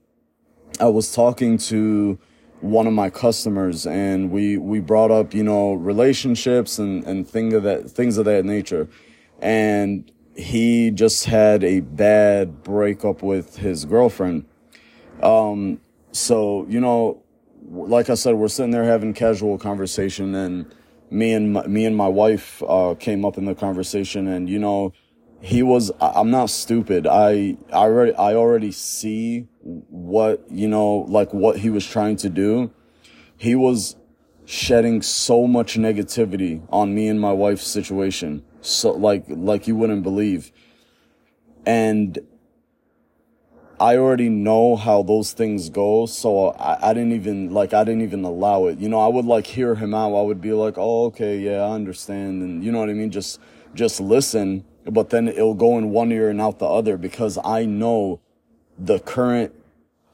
I 0.80 0.88
was 0.88 1.16
talking 1.16 1.58
to 1.60 2.20
one 2.60 2.88
of 2.88 2.94
my 2.94 3.10
customers 3.10 3.88
and 3.88 4.32
we, 4.32 4.58
we 4.58 4.80
brought 4.80 5.12
up, 5.12 5.34
you 5.34 5.44
know, 5.44 5.74
relationships 5.74 6.78
and, 6.78 7.04
and 7.06 7.28
thing 7.28 7.54
of 7.54 7.64
that, 7.64 7.90
things 7.90 8.18
of 8.18 8.26
that 8.26 8.46
nature. 8.46 8.88
And 9.40 10.12
he 10.36 10.92
just 10.92 11.26
had 11.26 11.64
a 11.64 11.80
bad 11.80 12.64
breakup 12.64 13.24
with 13.24 13.58
his 13.58 13.86
girlfriend. 13.86 14.46
Um, 15.24 15.80
so, 16.12 16.66
you 16.68 16.80
know, 16.80 17.24
like 17.68 18.10
I 18.10 18.16
said, 18.16 18.36
we're 18.36 18.48
sitting 18.48 18.72
there 18.72 18.84
having 18.84 19.14
casual 19.14 19.58
conversation, 19.58 20.34
and 20.36 20.74
me 21.10 21.34
and 21.34 21.54
my, 21.54 21.68
me 21.68 21.86
and 21.86 21.96
my 21.96 22.08
wife 22.08 22.64
uh, 22.68 22.96
came 23.00 23.26
up 23.26 23.38
in 23.38 23.46
the 23.46 23.56
conversation, 23.56 24.28
and 24.28 24.50
you 24.50 24.60
know, 24.60 24.94
he 25.40 25.62
was 25.62 25.92
i'm 26.02 26.32
not 26.32 26.50
stupid. 26.50 27.06
I 27.06 27.58
i 27.72 27.84
already 27.84 28.14
i 28.16 28.34
already 28.34 28.72
see 28.72 29.48
what 29.62 30.44
you 30.50 30.68
know 30.68 31.06
like 31.10 31.34
what 31.34 31.60
he 31.60 31.70
was 31.70 31.86
trying 31.86 32.16
to 32.18 32.30
do. 32.30 32.72
He 33.38 33.54
was 33.56 33.96
shedding 34.46 35.02
so 35.02 35.46
much 35.46 35.76
negativity 35.76 36.66
on 36.70 36.96
me 36.96 37.08
and 37.08 37.20
my 37.20 37.34
wife's 37.34 37.68
situation. 37.68 38.44
So 38.62 38.92
like 38.92 39.26
like 39.28 39.68
you 39.68 39.76
wouldn't 39.76 40.04
believe. 40.04 40.52
And 41.66 42.20
I 43.80 43.98
already 43.98 44.30
know 44.30 44.76
how 44.76 45.04
those 45.04 45.34
things 45.34 45.70
go, 45.70 46.08
so 46.08 46.50
I, 46.50 46.90
I 46.90 46.94
didn't 46.94 47.12
even 47.12 47.54
like 47.54 47.74
I 47.74 47.84
didn't 47.84 48.02
even 48.02 48.24
allow 48.24 48.66
it. 48.66 48.80
You 48.80 48.90
know, 48.90 49.00
I 49.00 49.08
would 49.08 49.26
like 49.26 49.46
hear 49.46 49.76
him 49.76 49.94
out. 49.94 50.16
I 50.16 50.22
would 50.22 50.42
be 50.42 50.52
like, 50.54 50.76
"Oh, 50.78 51.06
okay, 51.06 51.38
yeah, 51.38 51.62
I 51.62 51.72
understand," 51.74 52.42
and 52.42 52.64
you 52.64 52.72
know 52.72 52.80
what 52.80 52.90
I 52.90 52.94
mean. 52.94 53.12
Just 53.12 53.40
just 53.76 54.00
listen, 54.00 54.66
but 54.86 55.12
then 55.12 55.28
it'll 55.28 55.54
go 55.54 55.78
in 55.78 55.92
one 55.92 56.12
ear 56.12 56.30
and 56.30 56.42
out 56.42 56.58
the 56.58 56.66
other 56.66 56.98
because 56.98 57.38
I 57.44 57.66
know 57.66 58.20
the 58.80 59.00
current 59.00 59.54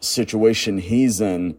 situation 0.01 0.77
he's 0.79 1.21
in. 1.21 1.57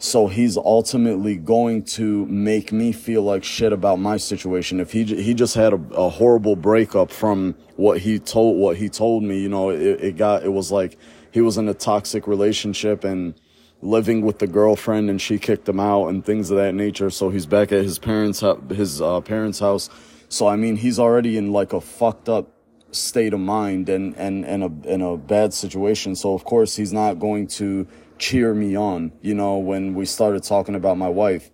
So 0.00 0.26
he's 0.26 0.56
ultimately 0.58 1.36
going 1.36 1.84
to 1.84 2.26
make 2.26 2.72
me 2.72 2.92
feel 2.92 3.22
like 3.22 3.42
shit 3.42 3.72
about 3.72 4.00
my 4.00 4.16
situation. 4.16 4.80
If 4.80 4.92
he 4.92 5.04
he 5.04 5.34
just 5.34 5.54
had 5.54 5.72
a, 5.72 5.80
a 5.94 6.10
horrible 6.10 6.56
breakup 6.56 7.12
from 7.12 7.54
what 7.76 8.00
he 8.00 8.18
told 8.18 8.58
what 8.58 8.76
he 8.76 8.88
told 8.88 9.22
me, 9.22 9.38
you 9.38 9.48
know, 9.48 9.70
it, 9.70 10.00
it 10.02 10.16
got 10.16 10.42
it 10.42 10.52
was 10.52 10.72
like 10.72 10.98
he 11.34 11.40
was 11.40 11.58
in 11.58 11.68
a 11.68 11.74
toxic 11.74 12.28
relationship 12.28 13.02
and 13.02 13.34
living 13.82 14.22
with 14.22 14.38
the 14.38 14.46
girlfriend 14.46 15.10
and 15.10 15.20
she 15.20 15.36
kicked 15.36 15.68
him 15.68 15.80
out 15.80 16.06
and 16.06 16.24
things 16.24 16.48
of 16.48 16.56
that 16.58 16.76
nature. 16.76 17.10
So 17.10 17.28
he's 17.28 17.44
back 17.44 17.72
at 17.72 17.82
his 17.82 17.98
parents 17.98 18.44
his 18.70 19.02
uh, 19.02 19.20
parents' 19.20 19.58
house. 19.58 19.90
So 20.28 20.46
I 20.46 20.54
mean, 20.54 20.76
he's 20.76 21.00
already 21.00 21.36
in 21.36 21.50
like 21.50 21.72
a 21.72 21.80
fucked 21.80 22.28
up 22.28 22.52
state 22.92 23.34
of 23.34 23.40
mind 23.40 23.88
and 23.88 24.16
and 24.16 24.44
and 24.44 24.62
a 24.62 24.88
in 24.88 25.02
a 25.02 25.16
bad 25.16 25.52
situation. 25.52 26.14
So 26.14 26.34
of 26.34 26.44
course 26.44 26.76
he's 26.76 26.92
not 26.92 27.18
going 27.18 27.48
to 27.58 27.88
cheer 28.16 28.54
me 28.54 28.76
on, 28.76 29.10
you 29.20 29.34
know, 29.34 29.58
when 29.58 29.94
we 29.94 30.06
started 30.06 30.44
talking 30.44 30.76
about 30.76 30.98
my 30.98 31.08
wife. 31.08 31.50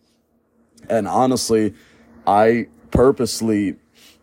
And 0.91 1.09
honestly, 1.09 1.73
I 2.27 2.67
purposely 2.91 3.77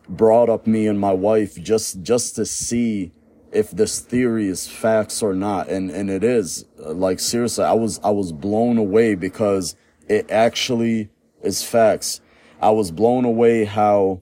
brought 0.08 0.52
up 0.52 0.68
me 0.68 0.86
and 0.86 1.00
my 1.00 1.14
wife 1.14 1.56
just 1.56 2.04
just 2.04 2.36
to 2.36 2.46
see 2.46 3.12
if 3.58 3.72
this 3.72 4.00
theory 4.00 4.48
is 4.48 4.68
facts 4.68 5.24
or 5.24 5.34
not 5.34 5.68
and 5.68 5.90
and 5.90 6.10
it 6.10 6.24
is 6.24 6.66
like 6.78 7.20
seriously 7.20 7.64
i 7.64 7.74
was 7.74 8.00
i 8.04 8.10
was 8.10 8.32
blown 8.32 8.78
away 8.78 9.16
because 9.16 9.76
it 10.08 10.30
actually 10.32 11.10
is 11.42 11.64
facts. 11.64 12.22
I 12.62 12.72
was 12.72 12.92
blown 12.92 13.26
away 13.26 13.66
how 13.66 14.22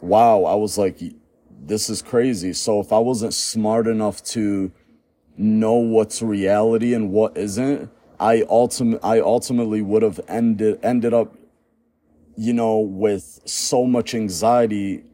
wow 0.00 0.44
i 0.44 0.54
was 0.54 0.78
like 0.78 0.98
this 1.60 1.90
is 1.90 2.02
crazy. 2.02 2.52
So 2.52 2.80
if 2.80 2.92
i 2.92 2.98
wasn't 2.98 3.34
smart 3.34 3.86
enough 3.86 4.22
to 4.24 4.72
know 5.36 5.74
what's 5.74 6.22
reality 6.22 6.94
and 6.94 7.10
what 7.12 7.36
isn't, 7.36 7.90
I 8.18 8.44
ultimate 8.48 9.00
I 9.02 9.20
ultimately 9.20 9.82
would 9.82 10.02
have 10.02 10.20
ended 10.28 10.78
ended 10.82 11.12
up, 11.12 11.34
you 12.36 12.52
know, 12.52 12.78
with 12.78 13.40
so 13.44 13.86
much 13.86 14.14
anxiety 14.14 15.04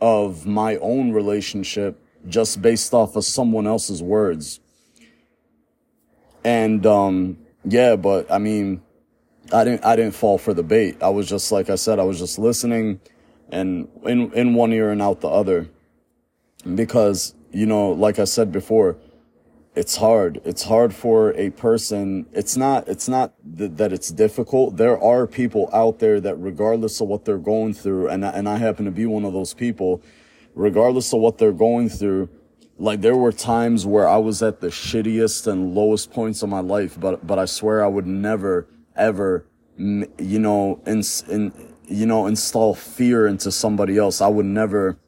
of 0.00 0.46
my 0.46 0.76
own 0.78 1.12
relationship 1.12 2.01
just 2.26 2.62
based 2.62 2.94
off 2.94 3.16
of 3.16 3.24
someone 3.24 3.66
else's 3.66 4.02
words. 4.02 4.60
And 6.44 6.84
um 6.86 7.38
yeah, 7.64 7.96
but 7.96 8.30
I 8.30 8.38
mean 8.38 8.82
I 9.52 9.64
didn't 9.64 9.84
I 9.84 9.96
didn't 9.96 10.14
fall 10.14 10.38
for 10.38 10.54
the 10.54 10.62
bait. 10.62 11.02
I 11.02 11.10
was 11.10 11.28
just 11.28 11.52
like 11.52 11.70
I 11.70 11.76
said, 11.76 11.98
I 11.98 12.04
was 12.04 12.18
just 12.18 12.38
listening 12.38 13.00
and 13.50 13.88
in 14.04 14.32
in 14.32 14.54
one 14.54 14.72
ear 14.72 14.90
and 14.90 15.02
out 15.02 15.20
the 15.20 15.28
other. 15.28 15.68
Because, 16.74 17.34
you 17.50 17.66
know, 17.66 17.90
like 17.90 18.20
I 18.20 18.24
said 18.24 18.52
before, 18.52 18.96
it's 19.74 19.96
hard. 19.96 20.40
It's 20.44 20.62
hard 20.62 20.94
for 20.94 21.32
a 21.34 21.50
person. 21.50 22.26
It's 22.32 22.56
not, 22.56 22.86
it's 22.86 23.08
not 23.08 23.32
th- 23.58 23.72
that 23.74 23.92
it's 23.92 24.10
difficult. 24.10 24.76
There 24.76 24.96
are 25.02 25.26
people 25.26 25.68
out 25.72 25.98
there 25.98 26.20
that 26.20 26.36
regardless 26.36 27.00
of 27.00 27.08
what 27.08 27.24
they're 27.24 27.38
going 27.38 27.74
through, 27.74 28.08
and, 28.08 28.24
I, 28.24 28.30
and 28.30 28.48
I 28.48 28.58
happen 28.58 28.84
to 28.84 28.92
be 28.92 29.06
one 29.06 29.24
of 29.24 29.32
those 29.32 29.54
people, 29.54 30.02
regardless 30.54 31.12
of 31.12 31.20
what 31.20 31.38
they're 31.38 31.52
going 31.52 31.88
through, 31.88 32.28
like 32.78 33.00
there 33.00 33.16
were 33.16 33.32
times 33.32 33.86
where 33.86 34.08
I 34.08 34.16
was 34.16 34.42
at 34.42 34.60
the 34.60 34.68
shittiest 34.68 35.46
and 35.46 35.74
lowest 35.74 36.10
points 36.12 36.42
of 36.42 36.48
my 36.48 36.60
life, 36.60 36.98
but, 36.98 37.26
but 37.26 37.38
I 37.38 37.44
swear 37.44 37.84
I 37.84 37.88
would 37.88 38.06
never, 38.06 38.66
ever, 38.96 39.46
you 39.76 40.38
know, 40.38 40.80
in, 40.86 41.02
in, 41.28 41.52
you 41.86 42.06
know, 42.06 42.26
install 42.26 42.74
fear 42.74 43.26
into 43.26 43.52
somebody 43.52 43.98
else. 43.98 44.20
I 44.20 44.28
would 44.28 44.46
never 44.46 44.98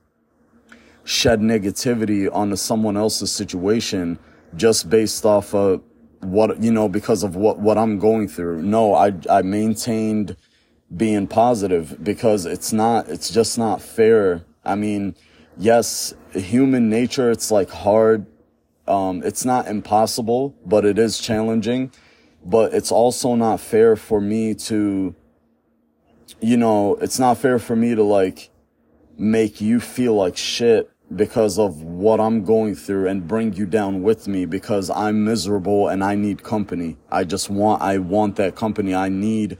shed 1.05 1.41
negativity 1.41 2.29
onto 2.33 2.57
someone 2.57 2.97
else's 2.97 3.31
situation 3.31 4.19
just 4.57 4.89
based 4.89 5.25
off 5.25 5.55
of 5.55 5.83
what 6.21 6.63
you 6.63 6.73
know 6.73 6.89
because 6.89 7.23
of 7.23 7.37
what 7.37 7.59
what 7.59 7.77
I'm 7.77 7.99
going 7.99 8.29
through. 8.29 8.63
No, 8.63 8.95
I 8.95 9.13
I 9.31 9.43
maintained 9.43 10.37
being 10.97 11.27
positive 11.27 12.03
because 12.03 12.47
it's 12.47 12.73
not 12.73 13.09
it's 13.09 13.31
just 13.31 13.59
not 13.59 13.83
fair. 13.83 14.45
I 14.65 14.75
mean, 14.75 15.15
yes, 15.59 16.15
human 16.33 16.89
nature 16.89 17.31
it's 17.31 17.51
like 17.51 17.71
hard 17.71 18.27
um 18.87 19.23
it's 19.25 19.45
not 19.45 19.67
impossible, 19.67 20.55
but 20.67 20.85
it 20.85 20.99
is 20.99 21.19
challenging, 21.19 21.91
but 22.45 22.75
it's 22.75 22.93
also 22.93 23.35
not 23.35 23.61
fair 23.61 23.97
for 23.97 24.21
me 24.21 24.55
to 24.55 25.15
you 26.41 26.57
know, 26.57 26.97
it's 26.97 27.19
not 27.19 27.39
fair 27.39 27.59
for 27.59 27.77
me 27.77 27.95
to 27.95 28.03
like 28.03 28.51
make 29.17 29.61
you 29.61 29.81
feel 29.81 30.15
like 30.15 30.37
shit 30.37 30.91
because 31.15 31.59
of 31.59 31.83
what 31.83 32.21
I'm 32.21 32.45
going 32.45 32.75
through 32.75 33.09
and 33.09 33.27
bring 33.27 33.53
you 33.53 33.67
down 33.67 34.03
with 34.03 34.27
me 34.27 34.47
because 34.47 34.91
I'm 34.91 35.25
miserable 35.25 35.89
and 35.89 36.03
I 36.03 36.15
need 36.15 36.43
company. 36.43 36.97
I 37.11 37.25
just 37.25 37.51
want, 37.51 37.83
I 37.83 37.99
want 37.99 38.37
that 38.37 38.57
company. 38.57 38.95
I 38.95 39.09
need 39.09 39.59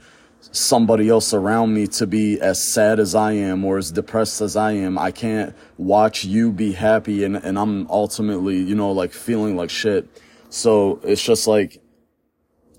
somebody 0.51 1.09
else 1.09 1.33
around 1.33 1.73
me 1.73 1.87
to 1.87 2.07
be 2.07 2.39
as 2.39 2.61
sad 2.63 2.99
as 2.99 3.15
I 3.15 3.33
am 3.33 3.65
or 3.65 3.77
as 3.77 3.91
depressed 3.91 4.41
as 4.41 4.55
I 4.55 4.73
am. 4.73 4.97
I 4.97 5.11
can't 5.11 5.55
watch 5.77 6.23
you 6.23 6.51
be 6.51 6.71
happy 6.73 7.23
and, 7.23 7.35
and 7.35 7.57
I'm 7.57 7.89
ultimately, 7.89 8.57
you 8.57 8.75
know, 8.75 8.91
like 8.91 9.11
feeling 9.11 9.55
like 9.55 9.69
shit. 9.69 10.21
So 10.49 10.99
it's 11.03 11.23
just 11.23 11.47
like, 11.47 11.81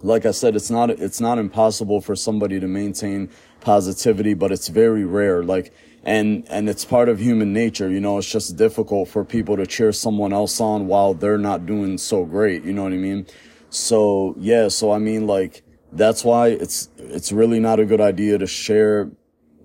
like 0.03 0.27
I 0.27 0.31
said, 0.31 0.57
it's 0.57 0.71
not, 0.71 0.91
it's 0.91 1.21
not 1.21 1.39
impossible 1.39 2.01
for 2.01 2.15
somebody 2.15 2.61
to 2.61 2.69
maintain 2.69 3.31
positivity, 3.61 4.35
but 4.35 4.53
it's 4.53 4.69
very 4.69 5.05
rare. 5.05 5.43
Like, 5.43 5.73
and 6.07 6.47
and 6.49 6.69
it's 6.69 6.85
part 6.85 7.09
of 7.09 7.19
human 7.19 7.53
nature 7.53 7.91
you 7.91 8.01
know 8.01 8.17
it's 8.17 8.31
just 8.31 8.57
difficult 8.57 9.09
for 9.09 9.25
people 9.25 9.57
to 9.57 9.67
cheer 9.67 9.91
someone 9.91 10.33
else 10.33 10.61
on 10.61 10.87
while 10.87 11.13
they're 11.13 11.37
not 11.37 11.67
doing 11.67 11.99
so 11.99 12.25
great 12.25 12.63
you 12.63 12.73
know 12.73 12.85
what 12.85 12.93
i 12.93 12.97
mean 12.97 13.27
so 13.71 14.33
yeah 14.39 14.69
so 14.69 14.93
i 14.93 14.99
mean 14.99 15.27
like 15.27 15.65
that's 15.97 16.25
why 16.25 16.49
it's 16.49 16.89
it's 16.99 17.33
really 17.33 17.61
not 17.61 17.81
a 17.81 17.85
good 17.85 18.01
idea 18.01 18.39
to 18.39 18.47
share 18.47 19.11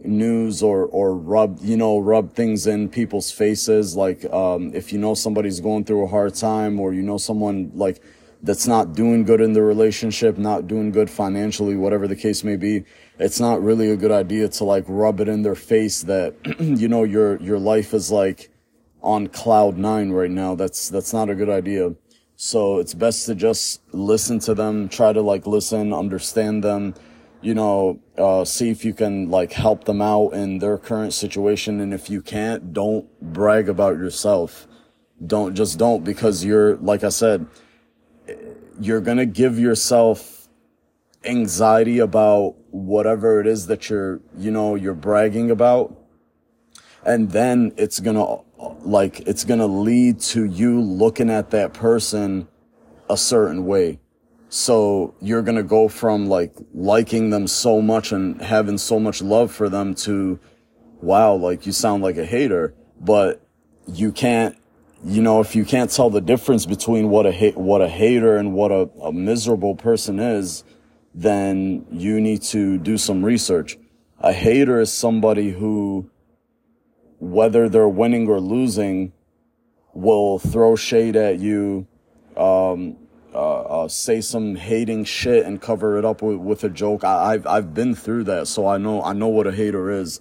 news 0.04 0.64
or 0.64 0.86
or 0.86 1.16
rub 1.16 1.60
you 1.62 1.78
know 1.78 2.00
rub 2.00 2.34
things 2.34 2.66
in 2.66 2.90
people's 2.90 3.32
faces 3.32 3.96
like 3.96 4.26
um 4.34 4.74
if 4.74 4.92
you 4.92 4.98
know 4.98 5.14
somebody's 5.14 5.60
going 5.60 5.84
through 5.84 6.04
a 6.04 6.08
hard 6.08 6.34
time 6.34 6.80
or 6.80 6.94
you 6.94 7.04
know 7.04 7.18
someone 7.18 7.72
like 7.76 8.02
that's 8.42 8.66
not 8.66 8.94
doing 8.94 9.24
good 9.24 9.40
in 9.40 9.54
the 9.54 9.62
relationship 9.62 10.40
not 10.40 10.68
doing 10.68 10.92
good 10.92 11.10
financially 11.10 11.76
whatever 11.76 12.08
the 12.08 12.16
case 12.16 12.44
may 12.44 12.56
be 12.56 12.84
it's 13.20 13.40
not 13.40 13.62
really 13.62 13.92
a 13.92 13.96
good 13.96 14.12
idea 14.12 14.48
to 14.48 14.64
like 14.64 14.84
rub 14.88 15.20
it 15.20 15.28
in 15.28 15.44
their 15.44 15.56
face 15.56 16.02
that 16.02 16.34
you 16.60 16.88
know 16.88 17.04
your 17.04 17.40
your 17.40 17.60
life 17.60 17.94
is 17.94 18.10
like 18.10 18.50
on 19.02 19.28
cloud 19.28 19.78
nine 19.78 20.12
right 20.12 20.32
now. 20.32 20.56
That's 20.56 20.90
that's 20.90 21.14
not 21.14 21.30
a 21.30 21.36
good 21.36 21.50
idea. 21.50 21.94
So 22.44 22.80
it's 22.80 22.96
best 22.96 23.28
to 23.28 23.36
just 23.36 23.82
listen 23.94 24.40
to 24.40 24.56
them, 24.56 24.90
try 24.90 25.14
to 25.14 25.22
like 25.22 25.46
listen, 25.46 25.94
understand 25.94 26.64
them, 26.64 26.96
you 27.40 27.54
know, 27.54 28.00
uh, 28.18 28.46
see 28.46 28.72
if 28.72 28.84
you 28.84 28.96
can 28.96 29.30
like 29.30 29.52
help 29.52 29.84
them 29.84 30.02
out 30.02 30.30
in 30.30 30.58
their 30.58 30.80
current 30.80 31.14
situation. 31.14 31.80
And 31.80 31.94
if 31.94 32.10
you 32.10 32.24
can't, 32.24 32.74
don't 32.74 33.06
brag 33.22 33.70
about 33.70 33.98
yourself. 33.98 34.68
Don't 35.24 35.54
just 35.54 35.78
don't 35.78 36.04
because 36.04 36.44
you're, 36.44 36.78
like 36.78 37.04
I 37.04 37.10
said, 37.10 37.46
you're 38.80 39.02
going 39.02 39.18
to 39.18 39.28
give 39.28 39.60
yourself 39.60 40.48
anxiety 41.24 42.00
about 42.00 42.56
whatever 42.72 43.40
it 43.40 43.46
is 43.46 43.68
that 43.68 43.88
you're, 43.88 44.20
you 44.36 44.50
know, 44.50 44.74
you're 44.74 44.96
bragging 44.96 45.52
about. 45.52 45.96
And 47.06 47.30
then 47.30 47.72
it's 47.78 48.00
gonna, 48.00 48.40
like, 48.82 49.22
it's 49.22 49.44
gonna 49.44 49.68
lead 49.68 50.20
to 50.20 50.46
you 50.46 50.82
looking 50.82 51.30
at 51.30 51.51
that 51.51 51.74
person 51.74 52.48
a 53.10 53.18
certain 53.18 53.65
way. 53.65 54.00
So 54.50 55.15
you're 55.22 55.41
gonna 55.41 55.63
go 55.63 55.88
from 55.88 56.27
like 56.27 56.53
liking 56.74 57.30
them 57.30 57.48
so 57.48 57.82
much 57.82 58.12
and 58.12 58.41
having 58.41 58.77
so 58.77 59.00
much 59.00 59.22
love 59.22 59.51
for 59.51 59.70
them 59.70 59.96
to, 59.96 60.39
wow, 61.01 61.34
like 61.34 61.65
you 61.65 61.72
sound 61.72 62.03
like 62.03 62.18
a 62.18 62.25
hater, 62.25 62.74
but 63.00 63.41
you 63.88 64.12
can't, 64.12 64.58
you 65.03 65.22
know, 65.22 65.39
if 65.39 65.56
you 65.56 65.65
can't 65.65 65.89
tell 65.89 66.10
the 66.10 66.22
difference 66.22 66.65
between 66.65 67.10
what 67.10 67.25
a 67.25 67.32
ha- 67.32 67.60
what 67.60 67.82
a 67.82 67.88
hater 67.89 68.38
and 68.38 68.53
what 68.53 68.72
a, 68.72 68.89
a 69.01 69.12
miserable 69.12 69.75
person 69.75 70.20
is, 70.20 70.63
then 71.13 71.86
you 71.91 72.22
need 72.22 72.41
to 72.41 72.77
do 72.77 72.98
some 72.98 73.24
research. 73.25 73.77
A 74.20 74.32
hater 74.32 74.80
is 74.80 74.94
somebody 74.94 75.51
who, 75.51 76.10
whether 77.22 77.70
they're 77.70 77.88
winning 77.88 78.28
or 78.28 78.40
losing, 78.40 79.13
will 79.94 80.40
throw 80.40 80.75
shade 80.75 81.16
at 81.16 81.38
you, 81.38 81.86
um, 82.36 82.98
uh, 83.34 83.62
uh, 83.62 83.88
say 83.88 84.20
some 84.20 84.56
hating 84.56 85.06
shit 85.06 85.46
and 85.46 85.62
cover 85.62 85.98
it 85.98 86.04
up 86.04 86.24
with, 86.24 86.38
with 86.38 86.63
a 86.63 86.70
joke. 86.70 87.04
I, 87.04 87.34
have 87.34 87.46
I've 87.46 87.74
been 87.75 87.94
through 87.94 88.24
that, 88.25 88.48
so 88.48 88.68
I 88.68 88.78
know 88.78 89.04
I 89.04 89.13
know 89.13 89.28
what 89.28 89.46
a 89.46 89.51
hater 89.51 89.92
is. 89.92 90.20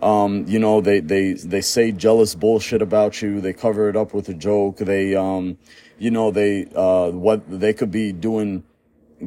Um, 0.00 0.44
you 0.46 0.58
know, 0.58 0.80
they 0.80 1.00
they 1.00 1.32
they 1.32 1.62
say 1.62 1.90
jealous 1.90 2.34
bullshit 2.34 2.82
about 2.82 3.22
you. 3.22 3.40
They 3.40 3.54
cover 3.54 3.88
it 3.88 3.96
up 3.96 4.12
with 4.12 4.28
a 4.28 4.34
joke. 4.34 4.76
They 4.76 5.16
um, 5.16 5.56
you 5.98 6.10
know, 6.10 6.30
they 6.30 6.66
uh, 6.74 7.10
what 7.10 7.42
they 7.48 7.72
could 7.72 7.90
be 7.90 8.12
doing 8.12 8.64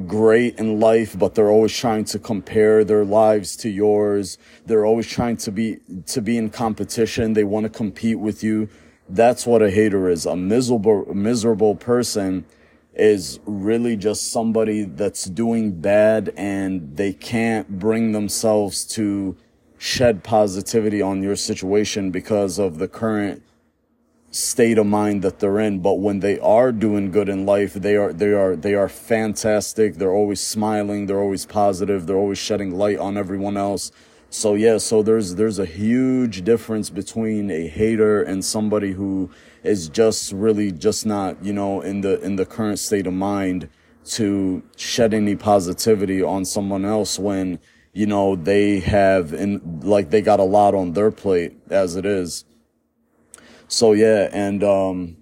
great 0.07 0.59
in 0.59 0.79
life, 0.79 1.17
but 1.17 1.35
they're 1.35 1.49
always 1.49 1.75
trying 1.75 2.05
to 2.05 2.19
compare 2.19 2.83
their 2.83 3.05
lives 3.05 3.55
to 3.57 3.69
yours. 3.69 4.37
They're 4.65 4.85
always 4.85 5.07
trying 5.07 5.37
to 5.37 5.51
be 5.51 5.77
to 6.07 6.21
be 6.21 6.37
in 6.37 6.49
competition. 6.49 7.33
They 7.33 7.43
want 7.43 7.65
to 7.65 7.69
compete 7.69 8.19
with 8.19 8.43
you. 8.43 8.69
That's 9.07 9.45
what 9.45 9.61
a 9.61 9.69
hater 9.69 10.09
is. 10.09 10.25
A 10.25 10.35
miserable 10.35 11.13
miserable 11.13 11.75
person 11.75 12.45
is 12.93 13.39
really 13.45 13.95
just 13.97 14.31
somebody 14.31 14.83
that's 14.83 15.25
doing 15.25 15.79
bad 15.81 16.33
and 16.37 16.95
they 16.95 17.11
can't 17.11 17.77
bring 17.77 18.13
themselves 18.13 18.85
to 18.85 19.35
shed 19.77 20.23
positivity 20.23 21.01
on 21.01 21.21
your 21.21 21.35
situation 21.35 22.09
because 22.09 22.57
of 22.57 22.77
the 22.77 22.87
current 22.87 23.43
state 24.35 24.77
of 24.77 24.85
mind 24.85 25.21
that 25.21 25.39
they're 25.39 25.61
in 25.61 25.79
but 25.79 25.93
when 25.93 26.19
they 26.19 26.37
are 26.39 26.73
doing 26.73 27.09
good 27.09 27.29
in 27.29 27.45
life 27.45 27.73
they 27.73 27.95
are 27.95 28.11
they 28.11 28.33
are 28.33 28.53
they 28.53 28.73
are 28.73 28.89
fantastic. 28.89 29.95
They're 29.95 30.11
always 30.11 30.41
smiling. 30.41 31.05
They're 31.05 31.21
always 31.21 31.45
positive. 31.45 32.05
They're 32.05 32.17
always 32.17 32.37
shedding 32.37 32.77
light 32.77 32.97
on 32.97 33.15
everyone 33.15 33.55
else. 33.55 33.93
So 34.29 34.55
yeah 34.55 34.79
so 34.79 35.01
there's 35.01 35.35
there's 35.35 35.57
a 35.57 35.65
huge 35.65 36.43
difference 36.43 36.89
between 36.89 37.49
a 37.49 37.67
hater 37.67 38.21
and 38.21 38.43
somebody 38.43 38.91
who 38.91 39.29
is 39.63 39.87
just 39.87 40.33
really 40.33 40.69
just 40.73 41.05
not 41.05 41.41
you 41.41 41.53
know 41.53 41.79
in 41.79 42.01
the 42.01 42.19
in 42.21 42.35
the 42.35 42.45
current 42.45 42.79
state 42.79 43.07
of 43.07 43.13
mind 43.13 43.69
to 44.15 44.61
shed 44.75 45.13
any 45.13 45.37
positivity 45.37 46.21
on 46.21 46.43
someone 46.43 46.83
else 46.83 47.17
when 47.17 47.57
you 47.93 48.05
know 48.05 48.35
they 48.35 48.81
have 48.81 49.31
and 49.31 49.83
like 49.85 50.09
they 50.09 50.21
got 50.21 50.41
a 50.41 50.43
lot 50.43 50.75
on 50.75 50.91
their 50.91 51.09
plate 51.09 51.53
as 51.69 51.95
it 51.95 52.05
is 52.05 52.43
so 53.67 53.93
yeah, 53.93 54.29
and 54.31 54.63
um, 54.63 55.17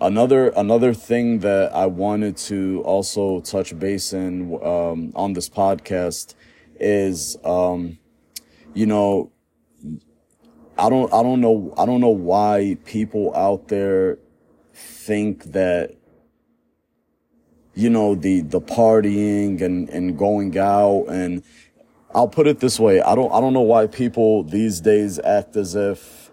another 0.00 0.48
another 0.50 0.94
thing 0.94 1.40
that 1.40 1.74
I 1.74 1.86
wanted 1.86 2.36
to 2.48 2.82
also 2.84 3.40
touch 3.40 3.78
base 3.78 4.12
in 4.12 4.58
um, 4.62 5.12
on 5.14 5.32
this 5.32 5.48
podcast 5.48 6.34
is 6.78 7.36
um, 7.44 7.98
you 8.74 8.86
know 8.86 9.32
I 10.78 10.88
don't 10.88 11.12
I 11.12 11.22
don't 11.22 11.40
know 11.40 11.74
I 11.76 11.86
don't 11.86 12.00
know 12.00 12.10
why 12.10 12.76
people 12.84 13.34
out 13.34 13.68
there 13.68 14.18
think 14.72 15.44
that 15.52 15.96
you 17.74 17.90
know 17.90 18.14
the 18.14 18.42
the 18.42 18.60
partying 18.60 19.60
and 19.60 19.88
and 19.88 20.16
going 20.16 20.56
out 20.56 21.06
and 21.08 21.42
I'll 22.14 22.28
put 22.28 22.46
it 22.46 22.60
this 22.60 22.78
way 22.78 23.00
I 23.00 23.16
don't 23.16 23.32
I 23.32 23.40
don't 23.40 23.52
know 23.52 23.60
why 23.62 23.88
people 23.88 24.44
these 24.44 24.80
days 24.80 25.18
act 25.18 25.56
as 25.56 25.74
if 25.74 26.30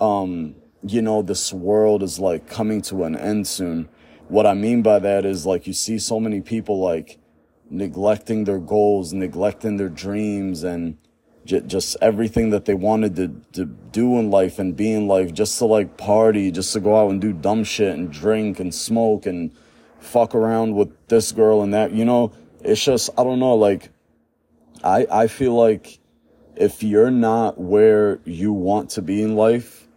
um 0.00 0.54
you 0.82 1.02
know, 1.02 1.22
this 1.22 1.52
world 1.52 2.02
is 2.02 2.18
like 2.18 2.48
coming 2.48 2.80
to 2.82 3.04
an 3.04 3.16
end 3.16 3.46
soon. 3.46 3.88
What 4.28 4.46
I 4.46 4.54
mean 4.54 4.82
by 4.82 4.98
that 4.98 5.24
is 5.24 5.46
like 5.46 5.66
you 5.66 5.72
see 5.72 5.98
so 5.98 6.20
many 6.20 6.40
people 6.40 6.78
like 6.78 7.18
neglecting 7.70 8.44
their 8.44 8.58
goals, 8.58 9.12
neglecting 9.12 9.76
their 9.76 9.88
dreams 9.88 10.62
and 10.62 10.98
j- 11.44 11.60
just 11.60 11.96
everything 12.00 12.50
that 12.50 12.66
they 12.66 12.74
wanted 12.74 13.16
to, 13.16 13.28
to 13.52 13.64
do 13.64 14.18
in 14.18 14.30
life 14.30 14.58
and 14.58 14.76
be 14.76 14.92
in 14.92 15.08
life 15.08 15.32
just 15.32 15.58
to 15.58 15.64
like 15.64 15.96
party, 15.96 16.50
just 16.50 16.72
to 16.74 16.80
go 16.80 16.96
out 16.96 17.10
and 17.10 17.20
do 17.20 17.32
dumb 17.32 17.64
shit 17.64 17.94
and 17.94 18.12
drink 18.12 18.60
and 18.60 18.74
smoke 18.74 19.26
and 19.26 19.50
fuck 19.98 20.34
around 20.34 20.74
with 20.74 20.90
this 21.08 21.32
girl 21.32 21.62
and 21.62 21.74
that, 21.74 21.92
you 21.92 22.04
know, 22.04 22.32
it's 22.60 22.84
just, 22.84 23.10
I 23.18 23.24
don't 23.24 23.40
know, 23.40 23.54
like, 23.54 23.90
I, 24.84 25.06
I 25.10 25.26
feel 25.26 25.54
like 25.54 25.98
if 26.56 26.82
you're 26.82 27.10
not 27.10 27.58
where 27.58 28.20
you 28.24 28.52
want 28.52 28.90
to 28.90 29.02
be 29.02 29.22
in 29.22 29.34
life, 29.34 29.87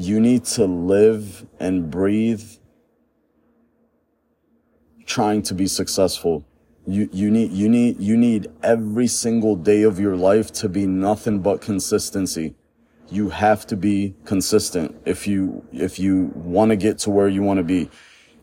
you 0.00 0.18
need 0.18 0.44
to 0.46 0.64
live 0.64 1.46
and 1.58 1.90
breathe 1.90 2.42
trying 5.04 5.42
to 5.42 5.54
be 5.54 5.66
successful. 5.66 6.42
You, 6.86 7.10
you 7.12 7.30
need, 7.30 7.52
you 7.52 7.68
need, 7.68 8.00
you 8.00 8.16
need 8.16 8.48
every 8.62 9.06
single 9.06 9.56
day 9.56 9.82
of 9.82 10.00
your 10.00 10.16
life 10.16 10.52
to 10.54 10.70
be 10.70 10.86
nothing 10.86 11.40
but 11.40 11.60
consistency. 11.60 12.54
You 13.10 13.28
have 13.28 13.66
to 13.66 13.76
be 13.76 14.14
consistent 14.24 14.96
if 15.04 15.26
you, 15.26 15.66
if 15.70 15.98
you 15.98 16.32
want 16.34 16.70
to 16.70 16.76
get 16.76 16.96
to 17.00 17.10
where 17.10 17.28
you 17.28 17.42
want 17.42 17.58
to 17.58 17.64
be. 17.64 17.90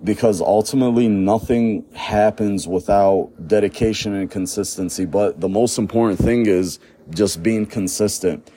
Because 0.04 0.42
ultimately 0.42 1.08
nothing 1.08 1.86
happens 1.96 2.68
without 2.68 3.32
dedication 3.48 4.14
and 4.14 4.30
consistency. 4.30 5.06
But 5.06 5.42
the 5.42 5.50
most 5.50 5.80
important 5.80 6.20
thing 6.20 6.46
is 6.46 6.78
just 7.10 7.42
being 7.42 7.66
consistent 7.66 8.52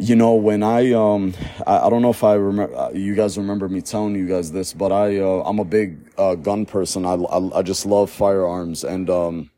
you 0.00 0.16
know 0.16 0.34
when 0.34 0.62
i 0.62 0.92
um 0.92 1.34
i, 1.66 1.78
I 1.78 1.90
don't 1.90 2.02
know 2.02 2.10
if 2.10 2.24
i 2.24 2.34
remember 2.34 2.74
uh, 2.74 2.90
you 2.90 3.14
guys 3.14 3.36
remember 3.36 3.68
me 3.68 3.80
telling 3.82 4.14
you 4.14 4.26
guys 4.26 4.50
this 4.50 4.72
but 4.72 4.90
i 4.90 5.18
uh, 5.18 5.42
i'm 5.44 5.58
a 5.58 5.64
big 5.64 6.10
uh, 6.20 6.34
gun 6.34 6.66
person. 6.66 7.06
I, 7.06 7.14
I, 7.14 7.58
I 7.58 7.62
just 7.62 7.86
love 7.86 8.10
firearms 8.10 8.84
and 8.84 9.08
um 9.08 9.50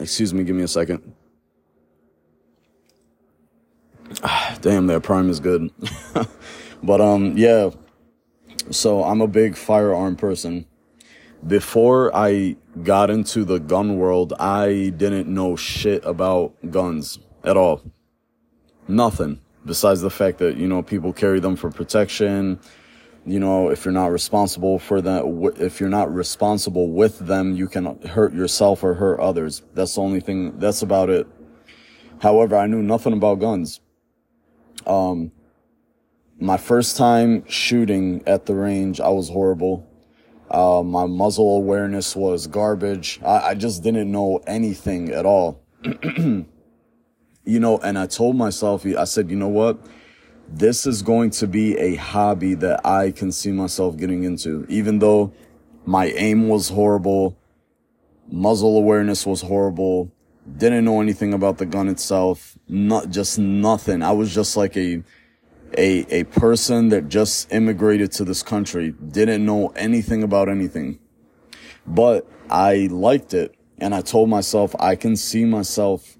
excuse 0.00 0.32
me 0.32 0.42
give 0.42 0.56
me 0.56 0.62
a 0.62 0.68
second. 0.68 1.14
Damn 4.62 4.86
that 4.86 5.02
prime 5.02 5.28
is 5.30 5.40
good. 5.40 5.70
But 6.84 7.00
um 7.00 7.36
yeah. 7.36 7.70
So 8.70 9.04
i'm 9.04 9.20
a 9.20 9.28
big 9.28 9.56
firearm 9.56 10.16
person. 10.16 10.66
Before 11.46 12.10
i 12.16 12.56
got 12.82 13.10
into 13.10 13.44
the 13.44 13.58
gun 13.58 13.98
world 13.98 14.32
i 14.40 14.92
didn't 14.96 15.28
know 15.28 15.54
shit 15.56 16.04
about 16.04 16.54
guns 16.70 17.18
at 17.44 17.56
all. 17.56 17.82
Nothing 18.88 19.40
besides 19.64 20.00
the 20.00 20.10
fact 20.10 20.38
that 20.38 20.56
you 20.56 20.66
know 20.66 20.82
people 20.82 21.12
carry 21.12 21.40
them 21.40 21.56
for 21.56 21.70
protection 21.70 22.58
you 23.24 23.38
know 23.38 23.68
if 23.68 23.84
you're 23.84 23.92
not 23.92 24.10
responsible 24.10 24.78
for 24.78 25.00
that 25.00 25.24
if 25.58 25.80
you're 25.80 25.88
not 25.88 26.12
responsible 26.12 26.90
with 26.90 27.18
them 27.20 27.54
you 27.54 27.68
can 27.68 28.00
hurt 28.06 28.32
yourself 28.34 28.82
or 28.82 28.94
hurt 28.94 29.20
others. 29.20 29.62
That's 29.74 29.94
the 29.94 30.00
only 30.00 30.20
thing 30.20 30.58
that's 30.58 30.82
about 30.82 31.10
it. 31.10 31.26
However 32.20 32.56
i 32.56 32.66
knew 32.66 32.82
nothing 32.82 33.12
about 33.12 33.36
guns. 33.36 33.80
Um 34.86 35.32
my 36.40 36.56
first 36.56 36.96
time 36.96 37.44
shooting 37.48 38.22
at 38.26 38.46
the 38.46 38.54
range 38.54 39.00
i 39.00 39.08
was 39.08 39.28
horrible. 39.28 39.88
Uh, 40.50 40.82
my 40.82 41.06
muzzle 41.06 41.56
awareness 41.56 42.14
was 42.14 42.46
garbage. 42.46 43.18
I, 43.24 43.38
I 43.38 43.54
just 43.54 43.82
didn't 43.82 44.12
know 44.12 44.42
anything 44.46 45.10
at 45.10 45.24
all 45.24 45.62
you 47.44 47.60
know, 47.60 47.78
and 47.78 47.98
I 47.98 48.06
told 48.06 48.36
myself, 48.36 48.86
I 48.86 49.04
said, 49.04 49.30
you 49.30 49.36
know 49.36 49.48
what? 49.48 49.78
This 50.48 50.86
is 50.86 51.02
going 51.02 51.30
to 51.30 51.46
be 51.46 51.76
a 51.78 51.96
hobby 51.96 52.54
that 52.54 52.86
I 52.86 53.10
can 53.10 53.32
see 53.32 53.50
myself 53.50 53.96
getting 53.96 54.24
into, 54.24 54.66
even 54.68 54.98
though 54.98 55.32
my 55.84 56.06
aim 56.06 56.48
was 56.48 56.68
horrible, 56.68 57.36
muzzle 58.30 58.76
awareness 58.76 59.26
was 59.26 59.42
horrible, 59.42 60.12
didn't 60.56 60.84
know 60.84 61.00
anything 61.00 61.32
about 61.32 61.58
the 61.58 61.66
gun 61.66 61.88
itself, 61.88 62.56
not 62.68 63.10
just 63.10 63.38
nothing. 63.38 64.02
I 64.02 64.12
was 64.12 64.34
just 64.34 64.56
like 64.56 64.76
a, 64.76 65.02
a, 65.76 66.20
a 66.20 66.24
person 66.24 66.90
that 66.90 67.08
just 67.08 67.52
immigrated 67.52 68.12
to 68.12 68.24
this 68.24 68.42
country, 68.42 68.94
didn't 69.08 69.44
know 69.44 69.68
anything 69.70 70.22
about 70.22 70.48
anything, 70.48 70.98
but 71.86 72.28
I 72.50 72.88
liked 72.90 73.34
it. 73.34 73.54
And 73.78 73.94
I 73.94 74.00
told 74.00 74.28
myself, 74.28 74.76
I 74.78 74.94
can 74.94 75.16
see 75.16 75.44
myself 75.44 76.16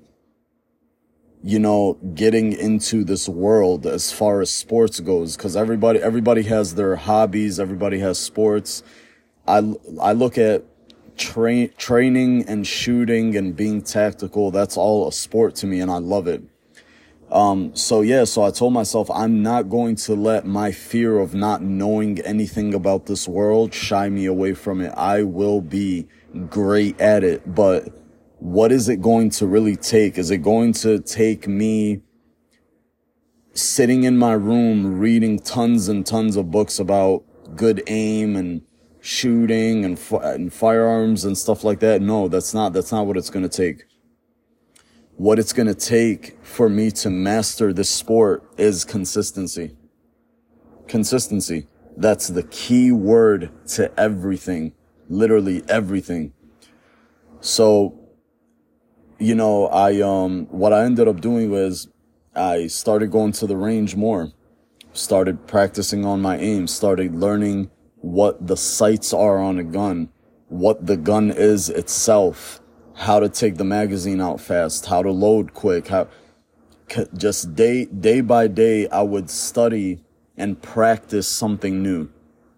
you 1.42 1.58
know, 1.58 1.98
getting 2.14 2.52
into 2.52 3.04
this 3.04 3.28
world 3.28 3.86
as 3.86 4.12
far 4.12 4.40
as 4.40 4.50
sports 4.52 5.00
goes. 5.00 5.36
Cause 5.36 5.56
everybody, 5.56 5.98
everybody 5.98 6.42
has 6.42 6.76
their 6.76 6.96
hobbies. 6.96 7.58
Everybody 7.58 7.98
has 7.98 8.18
sports. 8.18 8.82
I, 9.46 9.74
I 10.00 10.12
look 10.12 10.38
at 10.38 10.64
train, 11.16 11.70
training 11.76 12.44
and 12.46 12.66
shooting 12.66 13.36
and 13.36 13.56
being 13.56 13.82
tactical. 13.82 14.50
That's 14.50 14.76
all 14.76 15.08
a 15.08 15.12
sport 15.12 15.56
to 15.56 15.66
me 15.66 15.80
and 15.80 15.90
I 15.90 15.98
love 15.98 16.28
it. 16.28 16.42
Um, 17.32 17.74
so 17.74 18.02
yeah, 18.02 18.24
so 18.24 18.42
I 18.42 18.50
told 18.50 18.74
myself 18.74 19.10
I'm 19.10 19.42
not 19.42 19.70
going 19.70 19.96
to 19.96 20.14
let 20.14 20.46
my 20.46 20.70
fear 20.70 21.18
of 21.18 21.34
not 21.34 21.62
knowing 21.62 22.20
anything 22.20 22.74
about 22.74 23.06
this 23.06 23.26
world 23.26 23.72
shy 23.72 24.10
me 24.10 24.26
away 24.26 24.52
from 24.52 24.82
it. 24.82 24.92
I 24.96 25.22
will 25.22 25.62
be 25.62 26.06
great 26.50 27.00
at 27.00 27.24
it, 27.24 27.54
but 27.54 28.01
what 28.42 28.72
is 28.72 28.88
it 28.88 29.00
going 29.00 29.30
to 29.30 29.46
really 29.46 29.76
take? 29.76 30.18
Is 30.18 30.32
it 30.32 30.38
going 30.38 30.72
to 30.72 30.98
take 30.98 31.46
me 31.46 32.00
sitting 33.54 34.02
in 34.02 34.18
my 34.18 34.32
room 34.32 34.98
reading 34.98 35.38
tons 35.38 35.88
and 35.88 36.04
tons 36.04 36.34
of 36.34 36.50
books 36.50 36.80
about 36.80 37.22
good 37.54 37.84
aim 37.86 38.34
and 38.34 38.62
shooting 39.00 39.84
and, 39.84 39.96
and 40.24 40.52
firearms 40.52 41.24
and 41.24 41.38
stuff 41.38 41.62
like 41.62 41.78
that? 41.78 42.02
No, 42.02 42.26
that's 42.26 42.52
not, 42.52 42.72
that's 42.72 42.90
not 42.90 43.06
what 43.06 43.16
it's 43.16 43.30
going 43.30 43.48
to 43.48 43.56
take. 43.56 43.84
What 45.14 45.38
it's 45.38 45.52
going 45.52 45.68
to 45.68 45.74
take 45.74 46.36
for 46.44 46.68
me 46.68 46.90
to 46.90 47.10
master 47.10 47.72
this 47.72 47.90
sport 47.90 48.42
is 48.58 48.84
consistency. 48.84 49.76
Consistency. 50.88 51.68
That's 51.96 52.26
the 52.26 52.42
key 52.42 52.90
word 52.90 53.52
to 53.68 53.96
everything. 53.96 54.72
Literally 55.08 55.62
everything. 55.68 56.32
So, 57.40 58.01
you 59.22 59.36
know, 59.36 59.66
I, 59.68 60.00
um, 60.00 60.46
what 60.50 60.72
I 60.72 60.84
ended 60.84 61.06
up 61.06 61.20
doing 61.20 61.50
was 61.50 61.88
I 62.34 62.66
started 62.66 63.10
going 63.12 63.32
to 63.32 63.46
the 63.46 63.56
range 63.56 63.94
more, 63.94 64.32
started 64.92 65.46
practicing 65.46 66.04
on 66.04 66.20
my 66.20 66.38
aim, 66.38 66.66
started 66.66 67.14
learning 67.14 67.70
what 67.96 68.46
the 68.46 68.56
sights 68.56 69.12
are 69.12 69.38
on 69.38 69.58
a 69.58 69.64
gun, 69.64 70.08
what 70.48 70.86
the 70.86 70.96
gun 70.96 71.30
is 71.30 71.70
itself, 71.70 72.60
how 72.94 73.20
to 73.20 73.28
take 73.28 73.58
the 73.58 73.64
magazine 73.64 74.20
out 74.20 74.40
fast, 74.40 74.86
how 74.86 75.02
to 75.02 75.10
load 75.12 75.54
quick, 75.54 75.88
how 75.88 76.08
just 77.16 77.54
day 77.54 77.86
day 77.86 78.20
by 78.20 78.48
day 78.48 78.88
I 78.88 79.02
would 79.02 79.30
study 79.30 80.02
and 80.36 80.60
practice 80.60 81.28
something 81.28 81.82
new. 81.82 82.10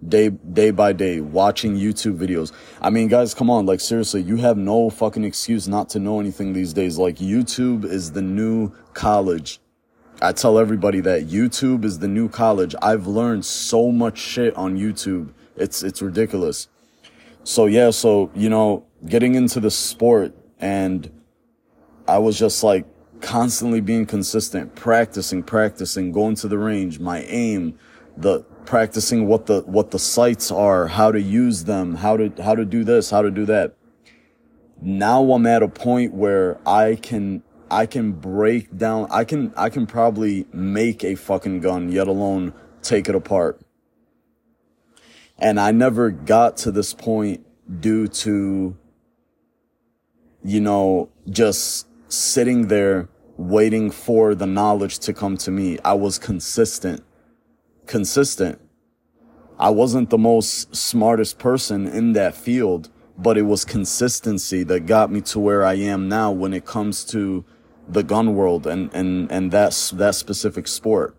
Day 0.07 0.29
day 0.29 0.71
by 0.71 0.93
day, 0.93 1.21
watching 1.21 1.77
YouTube 1.77 2.19
videos. 2.19 2.53
I 2.83 2.91
mean, 2.91 3.09
guys, 3.09 3.33
come 3.33 3.49
on, 3.49 3.65
like 3.65 3.81
seriously, 3.81 4.23
you 4.23 4.37
have 4.37 4.59
no 4.59 4.91
fucking 4.91 5.25
excuse 5.25 5.67
not 5.67 5.89
to 5.91 5.99
know 5.99 6.21
anything 6.21 6.53
these 6.53 6.73
days. 6.73 6.99
Like 6.99 7.17
YouTube 7.17 7.85
is 7.85 8.13
the 8.13 8.23
new 8.23 8.73
college. 8.93 9.61
I 10.21 10.33
tell 10.33 10.59
everybody 10.59 11.01
that 11.01 11.29
YouTube 11.29 11.85
is 11.85 11.99
the 11.99 12.09
new 12.09 12.29
college. 12.29 12.75
I've 12.83 13.07
learned 13.07 13.45
so 13.45 13.91
much 13.91 14.19
shit 14.19 14.55
on 14.57 14.77
YouTube. 14.77 15.33
It's 15.57 15.83
it's 15.83 16.03
ridiculous. 16.03 16.69
So 17.45 17.67
yeah, 17.67 17.91
so 17.91 18.31
you 18.35 18.49
know, 18.49 18.85
getting 19.07 19.35
into 19.35 19.61
the 19.61 19.71
sport 19.71 20.35
and 20.59 21.11
I 22.07 22.19
was 22.19 22.39
just 22.39 22.63
like 22.63 22.87
constantly 23.21 23.81
being 23.81 24.07
consistent, 24.07 24.75
practicing, 24.75 25.43
practicing, 25.43 26.13
going 26.13 26.35
to 26.37 26.49
the 26.49 26.59
range, 26.59 27.01
my 27.01 27.23
aim, 27.23 27.79
the 28.17 28.45
practicing 28.67 29.27
what 29.27 29.47
the 29.47 29.61
what 29.63 29.91
the 29.91 29.99
sights 29.99 30.51
are, 30.51 30.89
how 30.89 31.13
to 31.13 31.21
use 31.21 31.65
them, 31.65 31.97
how 31.97 32.17
to 32.17 32.33
how 32.43 32.55
to 32.55 32.65
do 32.65 32.85
this, 32.85 33.11
how 33.11 33.23
to 33.23 33.31
do 33.31 33.45
that. 33.47 33.77
Now 34.81 35.33
I'm 35.33 35.47
at 35.47 35.63
a 35.63 35.69
point 35.69 36.15
where 36.15 36.59
I 36.67 36.97
can 36.97 37.43
I 37.71 37.87
can 37.87 38.13
break 38.13 38.77
down 38.77 39.09
I 39.11 39.25
can 39.25 39.53
I 39.57 39.69
can 39.71 39.87
probably 39.87 40.47
make 40.53 41.05
a 41.05 41.15
fucking 41.15 41.61
gun, 41.61 41.91
yet 41.91 42.07
alone 42.07 42.53
take 42.83 43.09
it 43.09 43.15
apart. 43.15 43.61
And 45.39 45.59
I 45.59 45.73
never 45.73 46.11
got 46.11 46.57
to 46.59 46.71
this 46.71 46.95
point 46.95 47.45
due 47.81 48.07
to 48.09 48.77
you 50.45 50.61
know, 50.61 51.09
just 51.29 51.89
sitting 52.09 52.69
there 52.69 53.09
waiting 53.37 53.91
for 53.91 54.35
the 54.35 54.47
knowledge 54.47 54.99
to 55.01 55.13
come 55.13 55.37
to 55.39 55.51
me. 55.51 55.79
I 55.85 55.95
was 55.95 56.19
consistent. 56.19 57.03
Consistent. 57.87 58.61
I 59.59 59.71
wasn't 59.71 60.11
the 60.11 60.19
most 60.19 60.75
smartest 60.75 61.39
person 61.39 61.87
in 61.87 62.13
that 62.15 62.35
field, 62.35 62.91
but 63.17 63.39
it 63.39 63.43
was 63.43 63.65
consistency 63.65 64.65
that 64.65 64.87
got 64.87 65.13
me 65.13 65.21
to 65.23 65.39
where 65.39 65.65
I 65.65 65.75
am 65.75 66.09
now 66.09 66.33
when 66.33 66.53
it 66.53 66.65
comes 66.65 67.05
to 67.07 67.45
the 67.87 68.03
gun 68.03 68.35
world 68.35 68.67
and, 68.67 68.93
and, 68.95 69.31
and 69.31 69.53
that's, 69.53 69.91
that 69.91 70.15
specific 70.15 70.67
sport. 70.67 71.17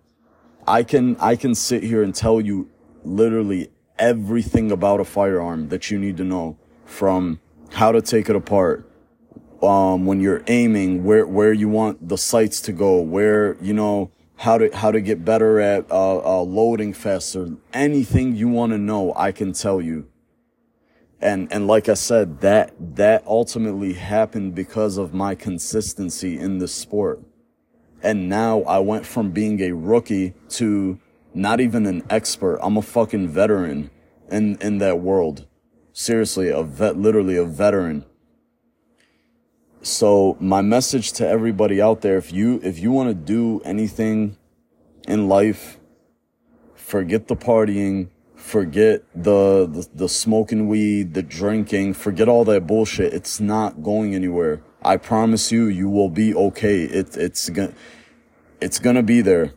I 0.68 0.84
can, 0.84 1.16
I 1.20 1.36
can 1.36 1.56
sit 1.56 1.84
here 1.84 2.04
and 2.04 2.14
tell 2.14 2.42
you 2.42 2.70
literally 3.04 3.70
everything 4.00 4.72
about 4.72 5.00
a 5.00 5.06
firearm 5.06 5.70
that 5.70 5.90
you 5.90 6.00
need 6.00 6.18
to 6.18 6.24
know 6.24 6.58
from 6.86 7.40
how 7.72 7.92
to 7.92 8.02
take 8.02 8.30
it 8.30 8.36
apart, 8.36 8.90
um, 9.62 10.06
when 10.06 10.20
you're 10.20 10.44
aiming, 10.48 11.04
where, 11.04 11.26
where 11.26 11.54
you 11.54 11.70
want 11.70 12.10
the 12.10 12.18
sights 12.18 12.60
to 12.62 12.72
go, 12.72 13.00
where, 13.00 13.56
you 13.62 13.74
know, 13.74 14.12
how 14.38 14.58
to, 14.58 14.76
how 14.76 14.92
to 14.92 15.02
get 15.02 15.24
better 15.24 15.60
at, 15.60 15.90
uh, 15.92 16.18
uh, 16.18 16.42
loading 16.42 16.94
faster. 16.94 17.56
Anything 17.74 18.36
you 18.36 18.48
want 18.48 18.72
to 18.72 18.78
know, 18.78 19.14
I 19.16 19.32
can 19.32 19.54
tell 19.54 19.82
you. 19.82 20.08
And, 21.22 21.52
and 21.52 21.66
like 21.66 21.90
I 21.90 21.94
said, 21.94 22.42
that, 22.42 22.74
that 22.98 23.26
ultimately 23.26 23.94
happened 23.94 24.54
because 24.54 24.98
of 24.98 25.14
my 25.14 25.34
consistency 25.34 26.38
in 26.38 26.60
the 26.60 26.68
sport. 26.68 27.22
And 28.04 28.30
now 28.30 28.62
I 28.64 28.80
went 28.80 29.06
from 29.06 29.32
being 29.32 29.62
a 29.62 29.72
rookie 29.72 30.34
to 30.50 31.00
not 31.34 31.60
even 31.60 31.86
an 31.86 32.04
expert. 32.10 32.60
I'm 32.62 32.78
a 32.78 32.82
fucking 32.82 33.30
veteran 33.30 33.90
in, 34.30 34.58
in 34.62 34.78
that 34.80 35.00
world. 35.00 35.48
Seriously, 35.94 36.50
a 36.50 36.62
vet, 36.62 36.98
literally 36.98 37.38
a 37.38 37.46
veteran 37.46 38.06
so 39.86 40.36
my 40.40 40.62
message 40.62 41.14
to 41.14 41.28
everybody 41.28 41.80
out 41.80 42.02
there, 42.02 42.18
if 42.18 42.34
you, 42.34 42.60
if 42.64 42.80
you 42.80 42.92
want 42.92 43.10
to 43.10 43.14
do 43.14 43.62
anything 43.64 44.36
in 45.08 45.28
life, 45.28 45.78
forget 46.74 47.28
the 47.28 47.36
partying, 47.36 48.10
forget 48.36 49.04
the, 49.14 49.68
the, 49.68 49.88
the 49.94 50.10
smoking 50.10 50.68
weed, 50.68 51.14
the 51.14 51.22
drinking, 51.22 51.94
forget 51.94 52.28
all 52.28 52.44
that 52.46 52.66
bullshit. 52.66 53.14
It's 53.14 53.40
not 53.40 53.84
going 53.84 54.16
anywhere. 54.16 54.64
I 54.82 54.98
promise 54.98 55.52
you, 55.52 55.66
you 55.66 55.88
will 55.88 56.10
be 56.10 56.34
okay. 56.34 56.86
It, 56.86 57.16
it's 57.16 57.50
gonna, 57.50 57.74
it's 58.60 58.80
gonna 58.80 59.04
be 59.04 59.22
there. 59.22 59.54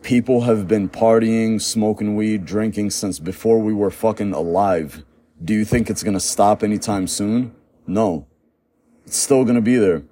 People 0.00 0.42
have 0.42 0.66
been 0.66 0.88
partying, 0.88 1.60
smoking 1.60 2.16
weed, 2.16 2.46
drinking 2.46 2.88
since 2.88 3.18
before 3.18 3.58
we 3.58 3.74
were 3.74 3.90
fucking 3.90 4.32
alive. 4.32 5.04
Do 5.44 5.52
you 5.52 5.66
think 5.66 5.90
it's 5.90 6.02
gonna 6.02 6.20
stop 6.20 6.62
anytime 6.62 7.06
soon? 7.06 7.54
No. 7.86 8.26
It's 9.06 9.16
still 9.16 9.44
going 9.44 9.54
to 9.54 9.62
be 9.62 9.76
there. 9.76 10.02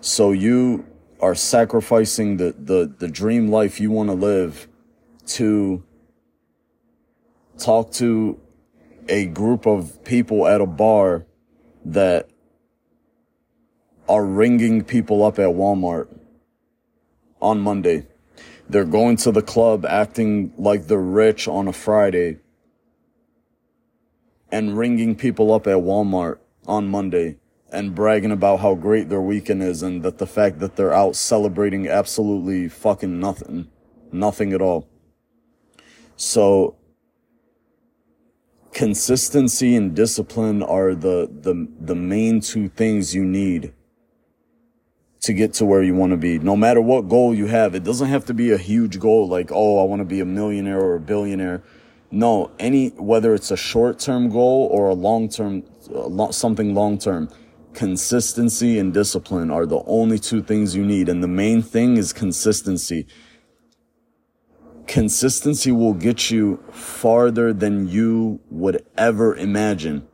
So 0.00 0.32
you 0.32 0.86
are 1.20 1.34
sacrificing 1.34 2.38
the, 2.38 2.54
the, 2.58 2.92
the 2.98 3.08
dream 3.08 3.48
life 3.48 3.78
you 3.78 3.90
want 3.90 4.08
to 4.08 4.14
live 4.14 4.68
to 5.26 5.84
talk 7.58 7.92
to 7.92 8.40
a 9.08 9.26
group 9.26 9.66
of 9.66 10.02
people 10.04 10.46
at 10.46 10.60
a 10.60 10.66
bar 10.66 11.26
that 11.84 12.30
are 14.08 14.24
ringing 14.24 14.82
people 14.82 15.24
up 15.24 15.38
at 15.38 15.48
Walmart 15.48 16.08
on 17.40 17.60
Monday. 17.60 18.06
They're 18.68 18.84
going 18.84 19.16
to 19.18 19.30
the 19.30 19.42
club 19.42 19.84
acting 19.84 20.54
like 20.56 20.86
they're 20.86 20.98
rich 20.98 21.46
on 21.46 21.68
a 21.68 21.72
Friday 21.72 22.38
and 24.50 24.76
ringing 24.76 25.16
people 25.16 25.52
up 25.52 25.66
at 25.66 25.76
Walmart 25.76 26.38
on 26.66 26.88
Monday 26.88 27.36
and 27.72 27.94
bragging 27.94 28.30
about 28.30 28.60
how 28.60 28.74
great 28.74 29.08
their 29.08 29.20
weekend 29.20 29.62
is 29.62 29.82
and 29.82 30.02
that 30.02 30.18
the 30.18 30.26
fact 30.26 30.58
that 30.58 30.76
they're 30.76 30.92
out 30.92 31.16
celebrating 31.16 31.88
absolutely 31.88 32.68
fucking 32.68 33.18
nothing. 33.18 33.68
Nothing 34.12 34.52
at 34.52 34.60
all. 34.60 34.86
So 36.16 36.76
consistency 38.72 39.74
and 39.74 39.96
discipline 39.96 40.62
are 40.62 40.94
the, 40.94 41.30
the, 41.32 41.66
the 41.80 41.94
main 41.94 42.40
two 42.40 42.68
things 42.68 43.14
you 43.14 43.24
need 43.24 43.72
to 45.22 45.32
get 45.32 45.54
to 45.54 45.64
where 45.64 45.82
you 45.82 45.94
want 45.94 46.10
to 46.10 46.18
be. 46.18 46.38
No 46.38 46.56
matter 46.56 46.80
what 46.80 47.08
goal 47.08 47.34
you 47.34 47.46
have, 47.46 47.74
it 47.74 47.84
doesn't 47.84 48.08
have 48.08 48.26
to 48.26 48.34
be 48.34 48.50
a 48.52 48.58
huge 48.58 48.98
goal 48.98 49.28
like, 49.28 49.50
oh, 49.50 49.80
I 49.80 49.84
want 49.84 50.00
to 50.00 50.04
be 50.04 50.20
a 50.20 50.26
millionaire 50.26 50.80
or 50.80 50.96
a 50.96 51.00
billionaire. 51.00 51.62
No, 52.10 52.50
any, 52.58 52.88
whether 52.88 53.32
it's 53.32 53.50
a 53.50 53.56
short 53.56 53.98
term 53.98 54.28
goal 54.28 54.68
or 54.70 54.90
a 54.90 54.94
long 54.94 55.30
term, 55.30 55.62
uh, 55.94 56.30
something 56.32 56.74
long 56.74 56.98
term 56.98 57.30
consistency 57.74 58.78
and 58.78 58.92
discipline 58.92 59.50
are 59.50 59.66
the 59.66 59.82
only 59.86 60.18
two 60.18 60.42
things 60.42 60.76
you 60.76 60.84
need. 60.84 61.08
And 61.08 61.22
the 61.22 61.28
main 61.28 61.62
thing 61.62 61.96
is 61.96 62.12
consistency. 62.12 63.06
Consistency 64.86 65.72
will 65.72 65.94
get 65.94 66.30
you 66.30 66.62
farther 66.70 67.52
than 67.52 67.88
you 67.88 68.40
would 68.50 68.84
ever 68.96 69.36
imagine. 69.36 70.06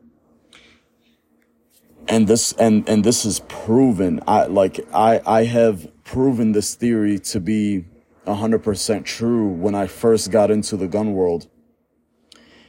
And 2.06 2.26
this, 2.26 2.52
and, 2.52 2.88
and 2.88 3.04
this 3.04 3.24
is 3.24 3.40
proven. 3.48 4.20
I, 4.26 4.46
like, 4.46 4.80
I, 4.94 5.20
I 5.26 5.44
have 5.44 5.88
proven 6.04 6.52
this 6.52 6.74
theory 6.74 7.18
to 7.18 7.40
be 7.40 7.84
100% 8.26 9.04
true 9.04 9.48
when 9.48 9.74
I 9.74 9.86
first 9.86 10.30
got 10.30 10.50
into 10.50 10.76
the 10.76 10.88
gun 10.88 11.12
world. 11.12 11.48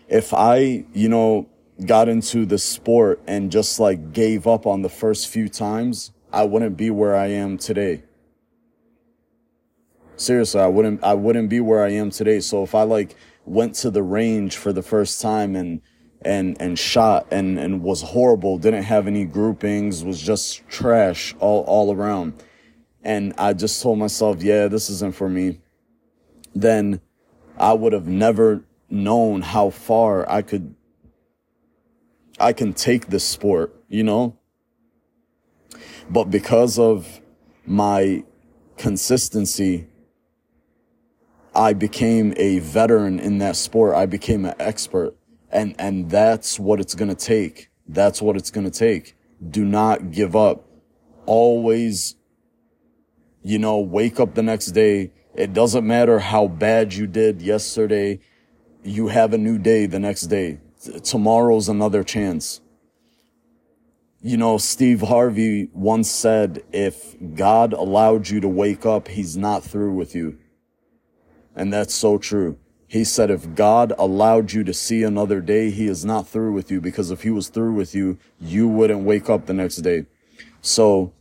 If 0.07 0.33
I, 0.33 0.85
you 0.93 1.07
know, 1.07 1.47
got 1.85 2.09
into 2.09 2.45
the 2.45 2.57
sport 2.57 3.21
and 3.27 3.51
just 3.51 3.79
like 3.79 4.11
gave 4.13 4.47
up 4.47 4.65
on 4.65 4.81
the 4.81 4.89
first 4.89 5.27
few 5.27 5.47
times, 5.47 6.11
I 6.31 6.43
wouldn't 6.43 6.77
be 6.77 6.89
where 6.89 7.15
I 7.15 7.27
am 7.27 7.57
today. 7.57 8.03
Seriously, 10.15 10.59
I 10.59 10.67
wouldn't, 10.67 11.03
I 11.03 11.13
wouldn't 11.13 11.49
be 11.49 11.61
where 11.61 11.83
I 11.83 11.89
am 11.91 12.09
today. 12.09 12.41
So 12.41 12.63
if 12.63 12.75
I 12.75 12.83
like 12.83 13.15
went 13.45 13.75
to 13.75 13.89
the 13.89 14.03
range 14.03 14.57
for 14.57 14.73
the 14.73 14.81
first 14.81 15.21
time 15.21 15.55
and, 15.55 15.81
and, 16.21 16.57
and 16.59 16.77
shot 16.77 17.27
and, 17.31 17.57
and 17.57 17.81
was 17.81 18.01
horrible, 18.01 18.57
didn't 18.57 18.83
have 18.83 19.07
any 19.07 19.23
groupings, 19.23 20.03
was 20.03 20.21
just 20.21 20.67
trash 20.67 21.33
all, 21.39 21.63
all 21.63 21.93
around. 21.93 22.43
And 23.01 23.33
I 23.37 23.53
just 23.53 23.81
told 23.81 23.97
myself, 23.97 24.43
yeah, 24.43 24.67
this 24.67 24.89
isn't 24.89 25.15
for 25.15 25.29
me. 25.29 25.61
Then 26.53 26.99
I 27.57 27.71
would 27.71 27.93
have 27.93 28.07
never 28.07 28.65
known 28.89 29.41
how 29.41 29.69
far 29.69 30.29
I 30.29 30.41
could 30.41 30.75
I 32.39 32.53
can 32.53 32.73
take 32.73 33.07
this 33.07 33.25
sport, 33.25 33.75
you 33.87 34.03
know? 34.03 34.37
But 36.09 36.25
because 36.25 36.79
of 36.79 37.21
my 37.65 38.23
consistency 38.77 39.89
I 41.55 41.73
became 41.73 42.33
a 42.37 42.59
veteran 42.59 43.19
in 43.19 43.39
that 43.39 43.55
sport. 43.55 43.95
I 43.95 44.05
became 44.05 44.45
an 44.45 44.55
expert. 44.59 45.15
And, 45.51 45.75
and 45.79 46.09
that's 46.09 46.59
what 46.59 46.79
it's 46.79 46.95
going 46.95 47.09
to 47.09 47.15
take. 47.15 47.69
That's 47.87 48.21
what 48.21 48.35
it's 48.37 48.51
going 48.51 48.69
to 48.69 48.77
take. 48.77 49.15
Do 49.49 49.65
not 49.65 50.11
give 50.11 50.35
up. 50.35 50.65
Always, 51.25 52.15
you 53.41 53.57
know, 53.57 53.79
wake 53.79 54.19
up 54.19 54.35
the 54.35 54.43
next 54.43 54.67
day. 54.67 55.11
It 55.35 55.53
doesn't 55.53 55.85
matter 55.85 56.19
how 56.19 56.47
bad 56.47 56.93
you 56.93 57.07
did 57.07 57.41
yesterday. 57.41 58.19
You 58.83 59.07
have 59.07 59.33
a 59.33 59.37
new 59.37 59.57
day 59.57 59.85
the 59.85 59.99
next 59.99 60.23
day. 60.23 60.59
Tomorrow's 61.03 61.67
another 61.67 62.03
chance. 62.03 62.61
You 64.21 64.37
know, 64.37 64.57
Steve 64.57 65.01
Harvey 65.01 65.69
once 65.73 66.09
said, 66.09 66.63
if 66.71 67.15
God 67.35 67.73
allowed 67.73 68.29
you 68.29 68.39
to 68.41 68.47
wake 68.47 68.85
up, 68.85 69.07
he's 69.07 69.37
not 69.37 69.63
through 69.63 69.93
with 69.93 70.13
you. 70.15 70.37
And 71.55 71.71
that's 71.73 71.93
so 71.93 72.17
true. 72.17 72.57
He 72.87 73.03
said, 73.03 73.29
if 73.29 73.55
God 73.55 73.93
allowed 73.97 74.51
you 74.51 74.63
to 74.63 74.73
see 74.73 75.03
another 75.03 75.41
day, 75.41 75.69
he 75.69 75.87
is 75.87 76.03
not 76.03 76.27
through 76.27 76.53
with 76.53 76.71
you 76.71 76.81
because 76.81 77.11
if 77.11 77.23
he 77.23 77.29
was 77.29 77.49
through 77.49 77.73
with 77.73 77.93
you, 77.93 78.17
you 78.39 78.67
wouldn't 78.67 79.03
wake 79.03 79.29
up 79.29 79.45
the 79.45 79.53
next 79.53 79.77
day. 79.77 80.05
So 80.61 81.13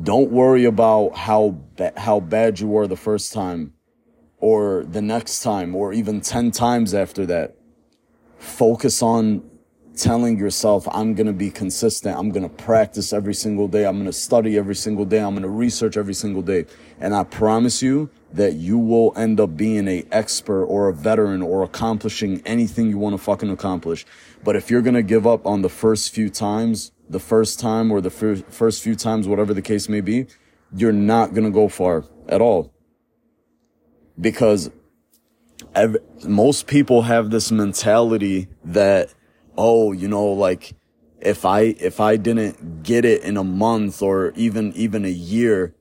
don't 0.00 0.30
worry 0.30 0.64
about 0.64 1.16
how, 1.16 1.60
ba- 1.76 1.92
how 1.96 2.20
bad 2.20 2.58
you 2.58 2.68
were 2.68 2.86
the 2.86 2.96
first 2.96 3.32
time 3.32 3.74
or 4.38 4.84
the 4.84 5.02
next 5.02 5.42
time 5.42 5.74
or 5.76 5.92
even 5.92 6.20
10 6.20 6.50
times 6.52 6.94
after 6.94 7.26
that. 7.26 7.56
Focus 8.42 9.02
on 9.02 9.48
telling 9.96 10.36
yourself, 10.36 10.88
I'm 10.90 11.14
going 11.14 11.28
to 11.28 11.32
be 11.32 11.48
consistent. 11.48 12.18
I'm 12.18 12.30
going 12.30 12.42
to 12.42 12.48
practice 12.48 13.12
every 13.12 13.34
single 13.34 13.68
day. 13.68 13.86
I'm 13.86 13.94
going 13.94 14.06
to 14.06 14.12
study 14.12 14.58
every 14.58 14.74
single 14.74 15.04
day. 15.04 15.20
I'm 15.20 15.34
going 15.34 15.42
to 15.42 15.48
research 15.48 15.96
every 15.96 16.14
single 16.14 16.42
day. 16.42 16.66
And 16.98 17.14
I 17.14 17.22
promise 17.22 17.82
you 17.82 18.10
that 18.32 18.54
you 18.54 18.78
will 18.78 19.12
end 19.16 19.38
up 19.38 19.56
being 19.56 19.86
a 19.86 20.04
expert 20.10 20.64
or 20.64 20.88
a 20.88 20.92
veteran 20.92 21.40
or 21.40 21.62
accomplishing 21.62 22.42
anything 22.44 22.88
you 22.88 22.98
want 22.98 23.14
to 23.14 23.18
fucking 23.18 23.50
accomplish. 23.50 24.04
But 24.42 24.56
if 24.56 24.70
you're 24.70 24.82
going 24.82 24.94
to 24.94 25.02
give 25.04 25.24
up 25.24 25.46
on 25.46 25.62
the 25.62 25.68
first 25.68 26.12
few 26.12 26.28
times, 26.28 26.90
the 27.08 27.20
first 27.20 27.60
time 27.60 27.92
or 27.92 28.00
the 28.00 28.10
fir- 28.10 28.36
first 28.36 28.82
few 28.82 28.96
times, 28.96 29.28
whatever 29.28 29.54
the 29.54 29.62
case 29.62 29.88
may 29.88 30.00
be, 30.00 30.26
you're 30.74 30.92
not 30.92 31.32
going 31.32 31.44
to 31.44 31.50
go 31.50 31.68
far 31.68 32.04
at 32.28 32.40
all. 32.40 32.72
Because 34.20 34.70
ev- 35.74 35.96
most 36.24 36.66
people 36.66 37.02
have 37.02 37.30
this 37.30 37.50
mentality 37.50 38.48
that 38.64 39.14
oh, 39.56 39.92
you 39.92 40.08
know, 40.08 40.26
like 40.26 40.74
if 41.20 41.44
I, 41.44 41.60
if 41.78 42.00
I 42.00 42.16
didn't 42.16 42.82
get 42.82 43.04
it 43.04 43.22
in 43.22 43.36
a 43.36 43.44
month 43.44 44.02
or 44.02 44.32
even, 44.34 44.72
even 44.74 45.04
a 45.04 45.10
year, 45.10 45.74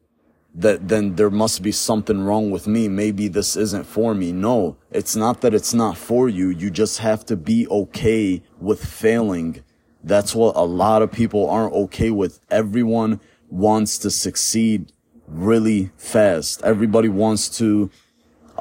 that 0.53 0.89
then 0.89 1.15
there 1.15 1.29
must 1.29 1.61
be 1.61 1.71
something 1.71 2.21
wrong 2.21 2.51
with 2.51 2.67
me. 2.67 2.89
Maybe 2.89 3.29
this 3.29 3.55
isn't 3.55 3.85
for 3.85 4.13
me. 4.13 4.33
No, 4.33 4.77
it's 4.91 5.15
not 5.15 5.41
that 5.41 5.53
it's 5.53 5.73
not 5.73 5.97
for 5.97 6.27
you. 6.27 6.49
You 6.49 6.69
just 6.69 6.99
have 6.99 7.25
to 7.27 7.37
be 7.37 7.67
okay 7.69 8.43
with 8.59 8.83
failing. 8.83 9.63
That's 10.03 10.35
what 10.35 10.55
a 10.57 10.65
lot 10.65 11.01
of 11.01 11.11
people 11.11 11.49
aren't 11.49 11.73
okay 11.73 12.11
with. 12.11 12.41
Everyone 12.49 13.21
wants 13.49 13.97
to 13.99 14.11
succeed 14.11 14.91
really 15.25 15.91
fast. 15.95 16.61
Everybody 16.63 17.07
wants 17.07 17.47
to 17.59 17.89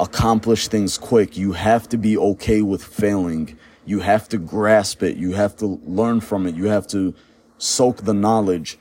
accomplish 0.00 0.68
things 0.68 0.98
quick. 0.98 1.36
You 1.36 1.52
have 1.52 1.88
to 1.90 1.98
be 1.98 2.16
okay 2.16 2.62
with 2.62 2.82
failing. 2.82 3.56
You 3.84 4.00
have 4.00 4.28
to 4.30 4.38
grasp 4.38 5.02
it. 5.02 5.16
You 5.16 5.32
have 5.32 5.56
to 5.56 5.80
learn 5.84 6.20
from 6.20 6.46
it. 6.46 6.54
You 6.54 6.66
have 6.66 6.86
to 6.88 7.14
soak 7.58 8.04
the 8.04 8.14
knowledge. 8.14 8.78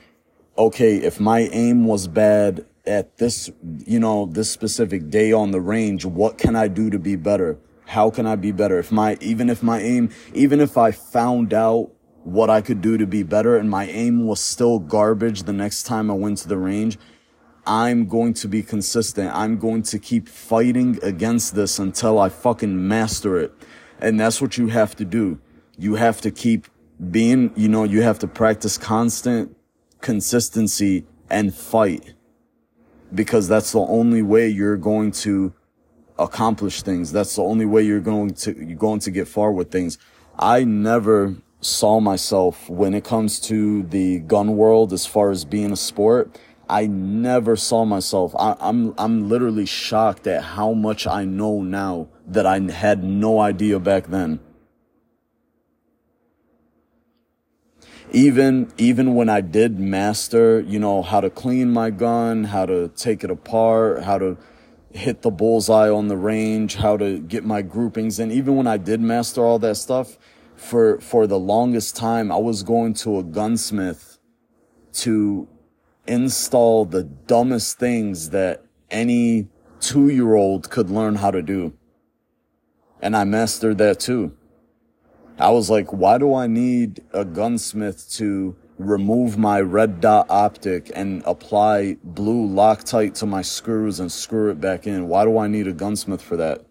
Okay, 0.56 0.96
if 0.96 1.20
my 1.20 1.40
aim 1.52 1.84
was 1.84 2.08
bad 2.08 2.66
at 2.86 3.18
this, 3.18 3.50
you 3.86 4.00
know, 4.00 4.26
this 4.26 4.50
specific 4.50 5.10
day 5.10 5.32
on 5.32 5.50
the 5.50 5.60
range, 5.60 6.04
what 6.04 6.38
can 6.38 6.56
I 6.56 6.68
do 6.68 6.90
to 6.90 6.98
be 6.98 7.16
better? 7.16 7.58
How 7.86 8.10
can 8.10 8.26
I 8.26 8.36
be 8.36 8.52
better? 8.52 8.78
If 8.78 8.90
my, 8.90 9.16
even 9.20 9.50
if 9.50 9.62
my 9.62 9.80
aim, 9.80 10.10
even 10.32 10.60
if 10.60 10.78
I 10.78 10.90
found 10.90 11.52
out 11.52 11.90
what 12.22 12.50
I 12.50 12.60
could 12.60 12.80
do 12.80 12.98
to 12.98 13.06
be 13.06 13.22
better 13.22 13.56
and 13.56 13.70
my 13.70 13.86
aim 13.86 14.26
was 14.26 14.40
still 14.40 14.78
garbage 14.78 15.44
the 15.44 15.52
next 15.52 15.84
time 15.84 16.10
I 16.10 16.14
went 16.14 16.38
to 16.38 16.48
the 16.48 16.58
range, 16.58 16.98
I'm 17.66 18.06
going 18.06 18.34
to 18.34 18.48
be 18.48 18.62
consistent. 18.62 19.34
I'm 19.34 19.58
going 19.58 19.82
to 19.84 19.98
keep 19.98 20.28
fighting 20.28 20.98
against 21.02 21.54
this 21.54 21.78
until 21.78 22.18
I 22.18 22.28
fucking 22.28 22.88
master 22.88 23.38
it. 23.38 23.52
And 24.00 24.18
that's 24.18 24.40
what 24.40 24.56
you 24.56 24.68
have 24.68 24.96
to 24.96 25.04
do. 25.04 25.40
You 25.76 25.94
have 25.94 26.20
to 26.22 26.30
keep 26.30 26.66
being, 27.10 27.52
you 27.56 27.68
know, 27.68 27.84
you 27.84 28.02
have 28.02 28.18
to 28.20 28.26
practice 28.26 28.76
constant 28.78 29.56
consistency 30.00 31.06
and 31.28 31.54
fight 31.54 32.14
because 33.14 33.48
that's 33.48 33.72
the 33.72 33.80
only 33.80 34.22
way 34.22 34.48
you're 34.48 34.76
going 34.76 35.12
to 35.12 35.52
accomplish 36.18 36.82
things. 36.82 37.12
That's 37.12 37.36
the 37.36 37.42
only 37.42 37.66
way 37.66 37.82
you're 37.82 38.00
going 38.00 38.34
to, 38.34 38.52
you're 38.52 38.76
going 38.76 39.00
to 39.00 39.10
get 39.10 39.28
far 39.28 39.52
with 39.52 39.70
things. 39.70 39.98
I 40.38 40.64
never 40.64 41.36
saw 41.60 42.00
myself 42.00 42.68
when 42.70 42.94
it 42.94 43.04
comes 43.04 43.38
to 43.40 43.82
the 43.84 44.20
gun 44.20 44.56
world 44.56 44.92
as 44.92 45.06
far 45.06 45.30
as 45.30 45.44
being 45.44 45.72
a 45.72 45.76
sport. 45.76 46.38
I 46.70 46.86
never 46.86 47.56
saw 47.56 47.84
myself. 47.84 48.34
I, 48.38 48.54
I'm, 48.60 48.94
I'm 48.96 49.28
literally 49.28 49.66
shocked 49.66 50.26
at 50.28 50.42
how 50.42 50.72
much 50.72 51.06
I 51.06 51.24
know 51.24 51.62
now 51.62 52.08
that 52.28 52.46
I 52.46 52.60
had 52.60 53.02
no 53.02 53.40
idea 53.40 53.80
back 53.80 54.06
then. 54.06 54.38
Even, 58.12 58.72
even 58.78 59.14
when 59.14 59.28
I 59.28 59.40
did 59.40 59.80
master, 59.80 60.60
you 60.60 60.78
know, 60.78 61.02
how 61.02 61.20
to 61.20 61.28
clean 61.28 61.70
my 61.72 61.90
gun, 61.90 62.44
how 62.44 62.66
to 62.66 62.88
take 62.88 63.24
it 63.24 63.30
apart, 63.30 64.04
how 64.04 64.18
to 64.18 64.38
hit 64.92 65.22
the 65.22 65.30
bullseye 65.30 65.88
on 65.90 66.08
the 66.08 66.16
range, 66.16 66.76
how 66.76 66.96
to 66.96 67.18
get 67.18 67.44
my 67.44 67.62
groupings. 67.62 68.18
And 68.18 68.30
even 68.30 68.56
when 68.56 68.66
I 68.66 68.76
did 68.76 69.00
master 69.00 69.44
all 69.44 69.58
that 69.60 69.76
stuff, 69.76 70.18
for, 70.56 71.00
for 71.00 71.26
the 71.26 71.38
longest 71.38 71.96
time, 71.96 72.30
I 72.30 72.36
was 72.36 72.62
going 72.62 72.94
to 72.94 73.18
a 73.18 73.22
gunsmith 73.22 74.18
to 74.92 75.48
install 76.10 76.84
the 76.84 77.04
dumbest 77.04 77.78
things 77.78 78.30
that 78.30 78.62
any 78.90 79.48
two 79.80 80.08
year 80.08 80.34
old 80.34 80.68
could 80.68 80.90
learn 80.90 81.14
how 81.14 81.30
to 81.30 81.40
do 81.40 81.72
and 83.02 83.16
I 83.16 83.24
mastered 83.24 83.78
that 83.78 84.00
too. 84.00 84.36
I 85.38 85.50
was 85.50 85.70
like, 85.70 85.92
why 85.92 86.18
do 86.18 86.34
I 86.34 86.46
need 86.46 87.00
a 87.12 87.24
gunsmith 87.24 88.10
to 88.12 88.56
remove 88.78 89.38
my 89.38 89.60
red 89.60 90.00
dot 90.00 90.26
optic 90.28 90.90
and 90.94 91.22
apply 91.24 91.96
blue 92.04 92.46
Loctite 92.46 93.14
to 93.14 93.26
my 93.26 93.42
screws 93.42 94.00
and 94.00 94.12
screw 94.12 94.50
it 94.50 94.60
back 94.60 94.86
in? 94.86 95.08
Why 95.08 95.24
do 95.24 95.38
I 95.38 95.46
need 95.48 95.66
a 95.66 95.72
gunsmith 95.72 96.20
for 96.20 96.36
that? 96.36 96.64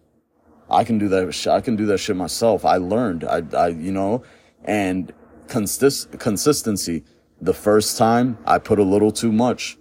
I 0.70 0.84
can 0.84 0.98
do 0.98 1.08
that. 1.08 1.46
I 1.48 1.60
can 1.60 1.74
do 1.74 1.86
that 1.86 1.98
shit 1.98 2.14
myself. 2.14 2.64
I 2.64 2.76
learned. 2.76 3.24
I, 3.24 3.42
I, 3.56 3.68
you 3.68 3.90
know, 3.90 4.22
and 4.64 5.12
consist 5.48 6.16
consistency. 6.20 7.02
The 7.40 7.54
first 7.54 7.96
time 7.96 8.38
I 8.44 8.58
put 8.58 8.78
a 8.78 8.82
little 8.82 9.10
too 9.10 9.32
much. 9.32 9.78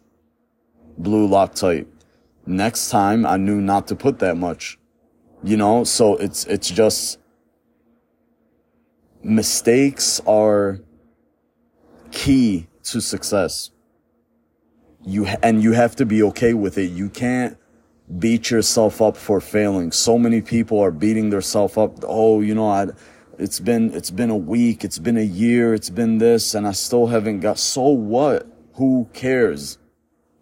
Blue 0.98 1.28
Loctite. 1.28 1.88
Next 2.46 2.90
time 2.90 3.26
I 3.26 3.38
knew 3.38 3.60
not 3.62 3.88
to 3.88 3.96
put 3.96 4.20
that 4.20 4.38
much. 4.38 4.80
You 5.44 5.58
know 5.58 5.84
so 5.84 6.16
it's 6.18 6.46
it's 6.46 6.70
just 6.70 7.20
mistakes 9.24 10.22
are 10.26 10.80
key 12.12 12.68
to 12.84 13.02
success. 13.02 13.72
You 15.06 15.26
and 15.44 15.62
you 15.62 15.74
have 15.74 15.96
to 15.98 16.06
be 16.06 16.24
okay 16.24 16.54
with 16.54 16.78
it. 16.78 16.92
You 16.92 17.10
can't 17.10 17.58
beat 18.18 18.50
yourself 18.50 19.02
up 19.02 19.16
for 19.16 19.40
failing. 19.40 19.92
So 19.92 20.18
many 20.18 20.42
people 20.42 20.80
are 20.80 20.92
beating 20.92 21.30
themselves 21.30 21.78
up. 21.78 22.04
Oh 22.04 22.42
you 22.42 22.56
know 22.56 22.70
i 22.70 22.88
it's 23.40 23.60
been 23.60 23.94
it's 23.94 24.12
been 24.12 24.30
a 24.30 24.38
week 24.38 24.84
it's 24.84 25.00
been 25.00 25.18
a 25.18 25.22
year 25.22 25.74
it's 25.74 25.90
been 25.90 26.18
this 26.18 26.54
and 26.54 26.68
i 26.68 26.72
still 26.72 27.08
haven't 27.08 27.40
got 27.40 27.58
so 27.58 27.88
what 27.88 28.48
who 28.74 29.08
cares 29.14 29.78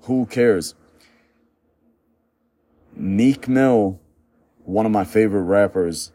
who 0.02 0.26
cares 0.26 0.76
meek 2.96 3.48
mill 3.48 4.00
one 4.68 4.86
of 4.86 4.92
my 4.92 5.06
favorite 5.06 5.44
rappers, 5.44 6.12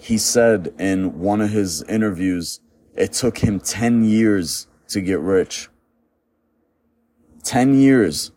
he 0.00 0.16
said 0.16 0.72
in 0.78 1.20
one 1.20 1.42
of 1.42 1.50
his 1.50 1.82
interviews, 1.82 2.60
it 2.96 3.12
took 3.12 3.38
him 3.38 3.60
10 3.60 4.02
years 4.02 4.66
to 4.88 5.02
get 5.02 5.20
rich. 5.20 5.68
10 7.42 7.78
years. 7.78 8.32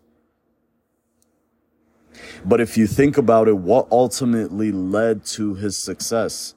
But 2.43 2.59
if 2.59 2.77
you 2.77 2.85
think 2.85 3.17
about 3.17 3.47
it, 3.47 3.57
what 3.57 3.87
ultimately 3.91 4.73
led 4.73 5.23
to 5.27 5.53
his 5.53 5.77
success? 5.77 6.53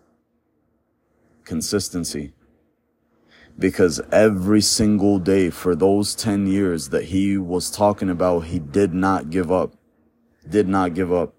Consistency. 1.44 2.32
Because 3.58 4.00
every 4.10 4.60
single 4.60 5.18
day 5.18 5.50
for 5.50 5.74
those 5.76 6.14
10 6.14 6.46
years 6.46 6.88
that 6.88 7.04
he 7.04 7.38
was 7.38 7.70
talking 7.70 8.10
about, 8.10 8.46
he 8.46 8.58
did 8.58 8.92
not 8.92 9.30
give 9.30 9.52
up. 9.52 9.74
Did 10.48 10.68
not 10.68 10.94
give 10.94 11.12
up. 11.12 11.34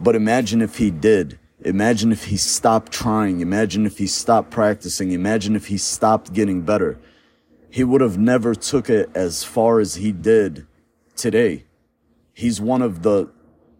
But 0.00 0.14
imagine 0.14 0.60
if 0.60 0.76
he 0.76 0.90
did. 0.90 1.38
Imagine 1.64 2.12
if 2.12 2.24
he 2.24 2.36
stopped 2.36 2.92
trying. 2.92 3.40
Imagine 3.40 3.86
if 3.86 3.98
he 3.98 4.06
stopped 4.06 4.50
practicing. 4.50 5.12
Imagine 5.12 5.56
if 5.56 5.68
he 5.68 5.78
stopped 5.78 6.32
getting 6.32 6.62
better. 6.62 6.98
He 7.70 7.84
would 7.84 8.00
have 8.00 8.18
never 8.18 8.54
took 8.54 8.90
it 8.90 9.10
as 9.14 9.44
far 9.44 9.80
as 9.80 9.94
he 9.94 10.12
did 10.12 10.66
today. 11.16 11.64
He's 12.34 12.60
one 12.60 12.82
of 12.82 13.02
the 13.02 13.30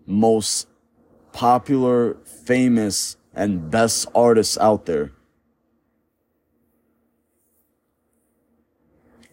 most 0.07 0.68
popular, 1.33 2.14
famous, 2.25 3.16
and 3.35 3.71
best 3.71 4.07
artists 4.14 4.59
out 4.59 4.87
there. 4.87 5.12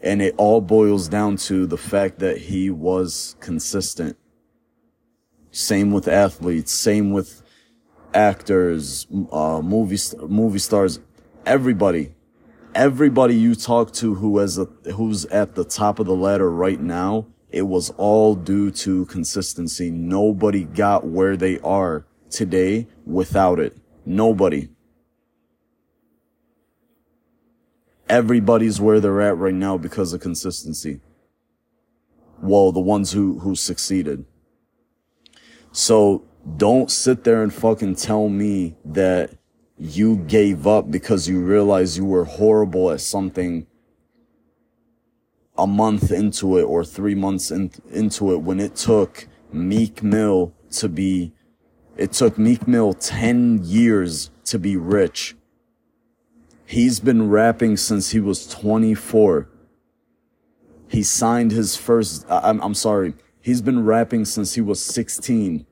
And 0.02 0.22
it 0.22 0.34
all 0.38 0.62
boils 0.62 1.10
down 1.10 1.36
to 1.38 1.66
the 1.66 1.78
fact 1.78 2.20
that 2.20 2.38
he 2.38 2.70
was 2.70 3.36
consistent. 3.42 4.18
Same 5.52 5.92
with 5.92 6.08
athletes, 6.08 6.72
same 6.72 7.12
with 7.12 7.42
actors, 8.14 9.08
uh, 9.32 9.62
movie, 9.62 9.98
movie 10.28 10.60
stars, 10.60 11.00
everybody. 11.46 12.14
Everybody 12.76 13.36
you 13.36 13.56
talk 13.56 13.92
to 13.94 14.16
who 14.16 14.38
has 14.38 14.58
a, 14.58 14.66
who's 14.96 15.26
at 15.26 15.56
the 15.56 15.66
top 15.66 16.00
of 16.00 16.06
the 16.06 16.16
ladder 16.16 16.50
right 16.50 16.80
now, 16.80 17.26
it 17.50 17.64
was 17.64 17.90
all 17.98 18.36
due 18.36 18.70
to 18.72 19.06
consistency. 19.08 19.90
Nobody 19.90 20.64
got 20.64 21.06
where 21.06 21.36
they 21.36 21.60
are 21.60 22.06
today 22.30 22.88
without 23.06 23.60
it. 23.60 23.76
Nobody. 24.10 24.70
Everybody's 28.10 28.82
where 28.82 29.00
they're 29.00 29.22
at 29.22 29.38
right 29.38 29.54
now 29.54 29.78
because 29.78 30.14
of 30.14 30.20
consistency. 30.20 31.00
Well, 32.42 32.72
the 32.72 32.80
ones 32.80 33.12
who, 33.12 33.38
who 33.38 33.54
succeeded. 33.54 34.26
So 35.72 36.24
don't 36.58 36.90
sit 36.90 37.24
there 37.24 37.44
and 37.44 37.54
fucking 37.54 37.98
tell 37.98 38.30
me 38.30 38.78
that 38.84 39.38
you 39.78 40.16
gave 40.16 40.66
up 40.66 40.90
because 40.90 41.28
you 41.28 41.42
realized 41.42 41.96
you 41.96 42.06
were 42.06 42.26
horrible 42.26 42.90
at 42.90 43.02
something 43.02 43.68
a 45.56 45.68
month 45.68 46.12
into 46.12 46.58
it 46.58 46.64
or 46.64 46.84
three 46.84 47.14
months 47.14 47.52
in, 47.52 47.70
into 47.92 48.34
it 48.34 48.38
when 48.38 48.60
it 48.60 48.76
took 48.76 49.28
Meek 49.54 50.02
Mill 50.02 50.52
to 50.72 50.90
be, 50.90 51.34
it 52.00 52.14
took 52.14 52.38
Meek 52.38 52.66
Mill 52.66 52.94
10 52.94 53.60
years 53.66 54.32
to 54.46 54.58
be 54.58 54.78
rich. 54.78 55.36
He's 56.66 57.02
been 57.02 57.30
rapping 57.30 57.76
since 57.76 58.12
he 58.12 58.22
was 58.22 58.48
24. 58.48 59.50
He 60.88 61.04
signed 61.04 61.52
his 61.52 61.76
first, 61.76 62.26
I'm, 62.30 62.62
I'm 62.62 62.74
sorry. 62.74 63.16
He's 63.42 63.62
been 63.62 63.84
rapping 63.84 64.24
since 64.24 64.54
he 64.54 64.62
was 64.62 64.82
16. 64.82 65.66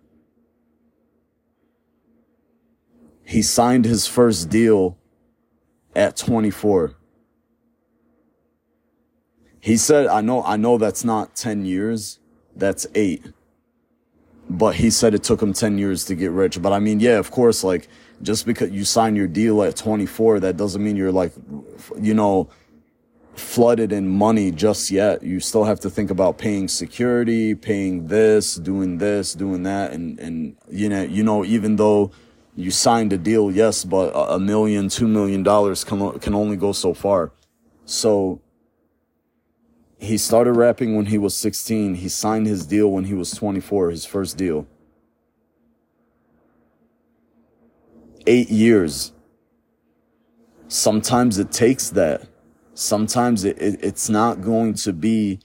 He 3.24 3.42
signed 3.42 3.86
his 3.86 4.06
first 4.06 4.50
deal 4.50 4.98
at 5.96 6.18
24. 6.18 6.94
He 9.62 9.78
said, 9.78 10.08
I 10.08 10.20
know, 10.20 10.44
I 10.44 10.58
know 10.58 10.78
that's 10.78 11.06
not 11.06 11.38
10 11.38 11.64
years. 11.64 12.20
That's 12.54 12.86
eight. 12.96 13.32
But 14.50 14.76
he 14.76 14.90
said 14.90 15.14
it 15.14 15.24
took 15.24 15.42
him 15.42 15.54
10 15.54 15.78
years 15.78 16.06
to 16.06 16.16
get 16.16 16.32
rich. 16.32 16.62
But 16.62 16.72
I 16.72 16.80
mean, 16.80 17.00
yeah, 17.00 17.18
of 17.18 17.32
course, 17.32 17.64
like, 17.64 17.90
just 18.22 18.46
because 18.46 18.72
you 18.72 18.86
sign 18.86 19.16
your 19.16 19.28
deal 19.28 19.62
at 19.62 19.76
24, 19.76 20.40
that 20.40 20.58
doesn't 20.58 20.84
mean 20.84 20.96
you're 20.96 21.12
like, 21.12 21.34
you 22.00 22.14
know, 22.14 22.50
flooded 23.36 23.92
in 23.92 24.08
money 24.08 24.52
just 24.52 24.90
yet. 24.90 25.22
You 25.22 25.40
still 25.40 25.66
have 25.66 25.80
to 25.82 25.90
think 25.90 26.10
about 26.10 26.38
paying 26.38 26.68
security, 26.68 27.56
paying 27.56 28.08
this, 28.08 28.56
doing 28.56 28.98
this, 28.98 29.34
doing 29.34 29.64
that. 29.64 29.92
And, 29.92 30.20
and, 30.20 30.56
you 30.70 30.90
know, 30.90 31.04
you 31.04 31.24
know, 31.24 31.46
even 31.46 31.76
though 31.76 32.12
you 32.56 32.72
signed 32.72 33.14
a 33.14 33.18
deal, 33.18 33.52
yes, 33.52 33.84
but 33.84 34.12
a 34.16 34.40
million, 34.40 34.90
two 34.90 35.08
million 35.08 35.44
dollars 35.44 35.84
can, 35.84 36.20
can 36.20 36.34
only 36.34 36.58
go 36.58 36.72
so 36.72 36.94
far. 36.94 37.32
So, 37.86 38.42
he 40.00 40.18
started 40.18 40.54
rapping 40.54 40.96
when 40.96 41.08
he 41.08 41.18
was 41.18 41.36
16. 41.36 41.96
He 41.96 42.10
signed 42.10 42.48
his 42.48 42.66
deal 42.66 42.92
when 42.92 43.06
he 43.06 43.14
was 43.14 43.32
24, 43.32 43.90
his 43.92 44.06
first 44.06 44.38
deal. 44.38 44.68
Eight 48.28 48.50
years. 48.50 49.14
Sometimes 50.68 51.40
it 51.40 51.52
takes 51.52 51.90
that. 51.92 52.28
Sometimes 52.74 53.44
it, 53.44 53.60
it 53.60 53.80
it's 53.84 54.10
not 54.10 54.42
going 54.42 54.76
to 54.76 54.94
be 54.94 55.40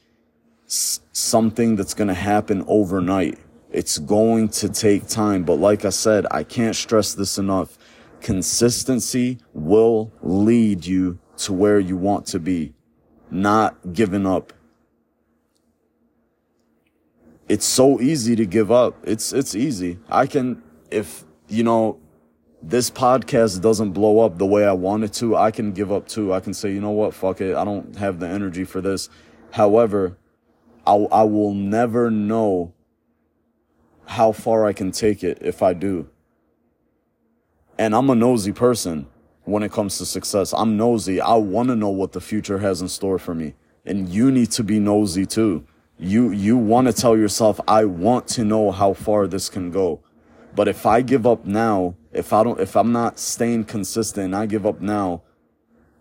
s- 0.66 1.00
something 1.12 1.76
that's 1.76 1.94
going 1.94 2.08
to 2.08 2.14
happen 2.14 2.64
overnight. 2.66 3.38
It's 3.70 3.98
going 3.98 4.48
to 4.50 4.68
take 4.68 5.06
time. 5.06 5.44
But 5.44 5.54
like 5.54 5.84
I 5.86 5.90
said, 5.90 6.26
I 6.30 6.44
can't 6.44 6.76
stress 6.76 7.14
this 7.14 7.38
enough. 7.38 7.78
Consistency 8.20 9.38
will 9.54 10.12
lead 10.22 10.84
you 10.84 11.18
to 11.38 11.52
where 11.54 11.80
you 11.80 11.96
want 11.96 12.26
to 12.26 12.38
be 12.40 12.74
not 13.32 13.94
giving 13.94 14.26
up. 14.26 14.52
It's 17.48 17.64
so 17.66 18.00
easy 18.00 18.36
to 18.36 18.46
give 18.46 18.70
up. 18.70 18.96
It's, 19.04 19.32
it's 19.32 19.54
easy. 19.54 19.98
I 20.08 20.26
can, 20.26 20.62
if, 20.90 21.24
you 21.48 21.64
know, 21.64 21.98
this 22.62 22.90
podcast 22.90 23.60
doesn't 23.60 23.92
blow 23.92 24.20
up 24.20 24.38
the 24.38 24.46
way 24.46 24.64
I 24.64 24.72
want 24.72 25.04
it 25.04 25.12
to, 25.14 25.34
I 25.34 25.50
can 25.50 25.72
give 25.72 25.90
up 25.90 26.06
too. 26.06 26.32
I 26.32 26.40
can 26.40 26.54
say, 26.54 26.72
you 26.72 26.80
know 26.80 26.90
what? 26.90 27.14
Fuck 27.14 27.40
it. 27.40 27.56
I 27.56 27.64
don't 27.64 27.96
have 27.96 28.20
the 28.20 28.28
energy 28.28 28.64
for 28.64 28.80
this. 28.80 29.08
However, 29.52 30.16
I, 30.86 30.92
I 30.92 31.22
will 31.24 31.54
never 31.54 32.10
know 32.10 32.72
how 34.06 34.32
far 34.32 34.66
I 34.66 34.72
can 34.72 34.92
take 34.92 35.24
it 35.24 35.38
if 35.40 35.62
I 35.62 35.72
do. 35.72 36.08
And 37.78 37.94
I'm 37.94 38.10
a 38.10 38.14
nosy 38.14 38.52
person 38.52 39.06
when 39.44 39.62
it 39.62 39.72
comes 39.72 39.98
to 39.98 40.06
success. 40.06 40.52
I'm 40.52 40.76
nosy. 40.76 41.20
I 41.20 41.34
want 41.34 41.68
to 41.68 41.76
know 41.76 41.88
what 41.88 42.12
the 42.12 42.20
future 42.20 42.58
has 42.58 42.80
in 42.80 42.88
store 42.88 43.18
for 43.18 43.34
me. 43.34 43.54
And 43.84 44.08
you 44.08 44.30
need 44.30 44.50
to 44.52 44.62
be 44.62 44.78
nosy 44.78 45.26
too. 45.26 45.66
You, 45.98 46.30
you 46.30 46.56
want 46.56 46.86
to 46.86 46.92
tell 46.92 47.16
yourself, 47.16 47.60
I 47.66 47.84
want 47.84 48.28
to 48.28 48.44
know 48.44 48.70
how 48.70 48.92
far 48.92 49.26
this 49.26 49.48
can 49.48 49.70
go. 49.70 50.00
But 50.54 50.68
if 50.68 50.86
I 50.86 51.00
give 51.00 51.26
up 51.26 51.44
now, 51.44 51.94
if 52.12 52.32
I 52.32 52.44
don't, 52.44 52.60
if 52.60 52.76
I'm 52.76 52.92
not 52.92 53.18
staying 53.18 53.64
consistent 53.64 54.26
and 54.26 54.36
I 54.36 54.46
give 54.46 54.66
up 54.66 54.80
now, 54.80 55.22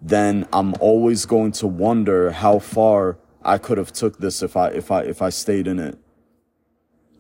then 0.01 0.47
I'm 0.51 0.73
always 0.79 1.25
going 1.25 1.51
to 1.53 1.67
wonder 1.67 2.31
how 2.31 2.59
far 2.59 3.17
I 3.43 3.57
could 3.57 3.77
have 3.77 3.93
took 3.93 4.19
this 4.19 4.41
if 4.41 4.57
I, 4.57 4.69
if 4.69 4.91
I, 4.91 5.01
if 5.03 5.21
I 5.21 5.29
stayed 5.29 5.67
in 5.67 5.79
it. 5.79 5.97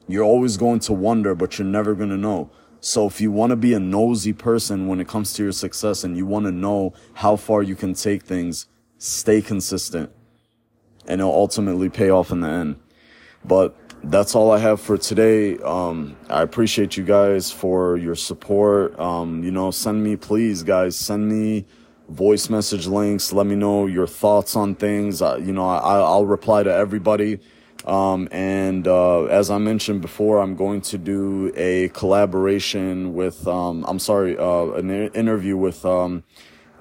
You're 0.07 0.25
always 0.25 0.57
going 0.57 0.79
to 0.81 0.93
wonder, 0.93 1.35
but 1.35 1.57
you're 1.57 1.67
never 1.67 1.95
going 1.95 2.09
to 2.09 2.17
know. 2.17 2.49
So 2.81 3.05
if 3.05 3.21
you 3.21 3.31
want 3.31 3.51
to 3.51 3.55
be 3.55 3.73
a 3.73 3.79
nosy 3.79 4.33
person 4.33 4.87
when 4.87 4.99
it 4.99 5.07
comes 5.07 5.33
to 5.33 5.43
your 5.43 5.51
success 5.51 6.03
and 6.03 6.17
you 6.17 6.25
want 6.25 6.45
to 6.47 6.51
know 6.51 6.93
how 7.13 7.35
far 7.35 7.61
you 7.61 7.75
can 7.75 7.93
take 7.93 8.23
things, 8.23 8.65
stay 8.97 9.41
consistent 9.41 10.11
and 11.07 11.21
it'll 11.21 11.33
ultimately 11.33 11.89
pay 11.89 12.09
off 12.09 12.31
in 12.31 12.41
the 12.41 12.47
end. 12.47 12.79
But 13.45 13.77
that's 14.03 14.33
all 14.33 14.51
I 14.51 14.57
have 14.57 14.81
for 14.81 14.97
today. 14.97 15.59
Um, 15.59 16.17
I 16.27 16.41
appreciate 16.41 16.97
you 16.97 17.03
guys 17.03 17.51
for 17.51 17.97
your 17.97 18.15
support. 18.15 18.99
Um, 18.99 19.43
you 19.43 19.51
know, 19.51 19.69
send 19.69 20.03
me, 20.03 20.15
please, 20.15 20.63
guys, 20.63 20.95
send 20.95 21.29
me 21.29 21.67
voice 22.09 22.49
message 22.49 22.87
links. 22.87 23.31
Let 23.31 23.45
me 23.45 23.55
know 23.55 23.85
your 23.85 24.07
thoughts 24.07 24.55
on 24.55 24.73
things. 24.73 25.21
Uh, 25.21 25.37
you 25.37 25.53
know, 25.53 25.69
I, 25.69 25.99
I'll 25.99 26.25
reply 26.25 26.63
to 26.63 26.73
everybody. 26.73 27.39
Um, 27.85 28.27
and 28.31 28.87
uh, 28.87 29.25
as 29.25 29.49
I 29.49 29.57
mentioned 29.57 30.01
before, 30.01 30.39
I'm 30.39 30.55
going 30.55 30.81
to 30.81 30.97
do 30.97 31.51
a 31.55 31.89
collaboration 31.89 33.13
with, 33.13 33.47
um, 33.47 33.85
I'm 33.87 33.99
sorry, 33.99 34.37
uh, 34.37 34.71
an 34.73 34.89
interview 34.89 35.57
with 35.57 35.83
um, 35.85 36.23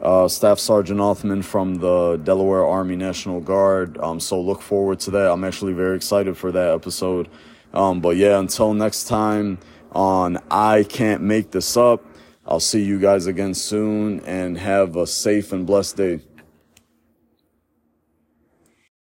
uh, 0.02 0.28
Staff 0.28 0.58
Sergeant 0.58 1.00
Othman 1.00 1.42
from 1.42 1.76
the 1.76 2.20
Delaware 2.22 2.66
Army 2.66 2.96
National 2.96 3.40
Guard. 3.40 3.98
Um, 3.98 4.20
so 4.20 4.40
look 4.40 4.60
forward 4.60 5.00
to 5.00 5.10
that. 5.12 5.30
I'm 5.30 5.44
actually 5.44 5.72
very 5.72 5.96
excited 5.96 6.36
for 6.36 6.52
that 6.52 6.74
episode. 6.74 7.28
Um, 7.72 8.00
but 8.00 8.16
yeah, 8.16 8.38
until 8.38 8.74
next 8.74 9.04
time 9.04 9.58
on 9.92 10.38
I 10.50 10.84
Can't 10.84 11.22
Make 11.22 11.50
This 11.50 11.76
Up, 11.76 12.04
I'll 12.46 12.60
see 12.60 12.82
you 12.82 12.98
guys 12.98 13.26
again 13.26 13.54
soon 13.54 14.20
and 14.20 14.58
have 14.58 14.96
a 14.96 15.06
safe 15.06 15.52
and 15.52 15.66
blessed 15.66 15.96
day. 15.96 16.20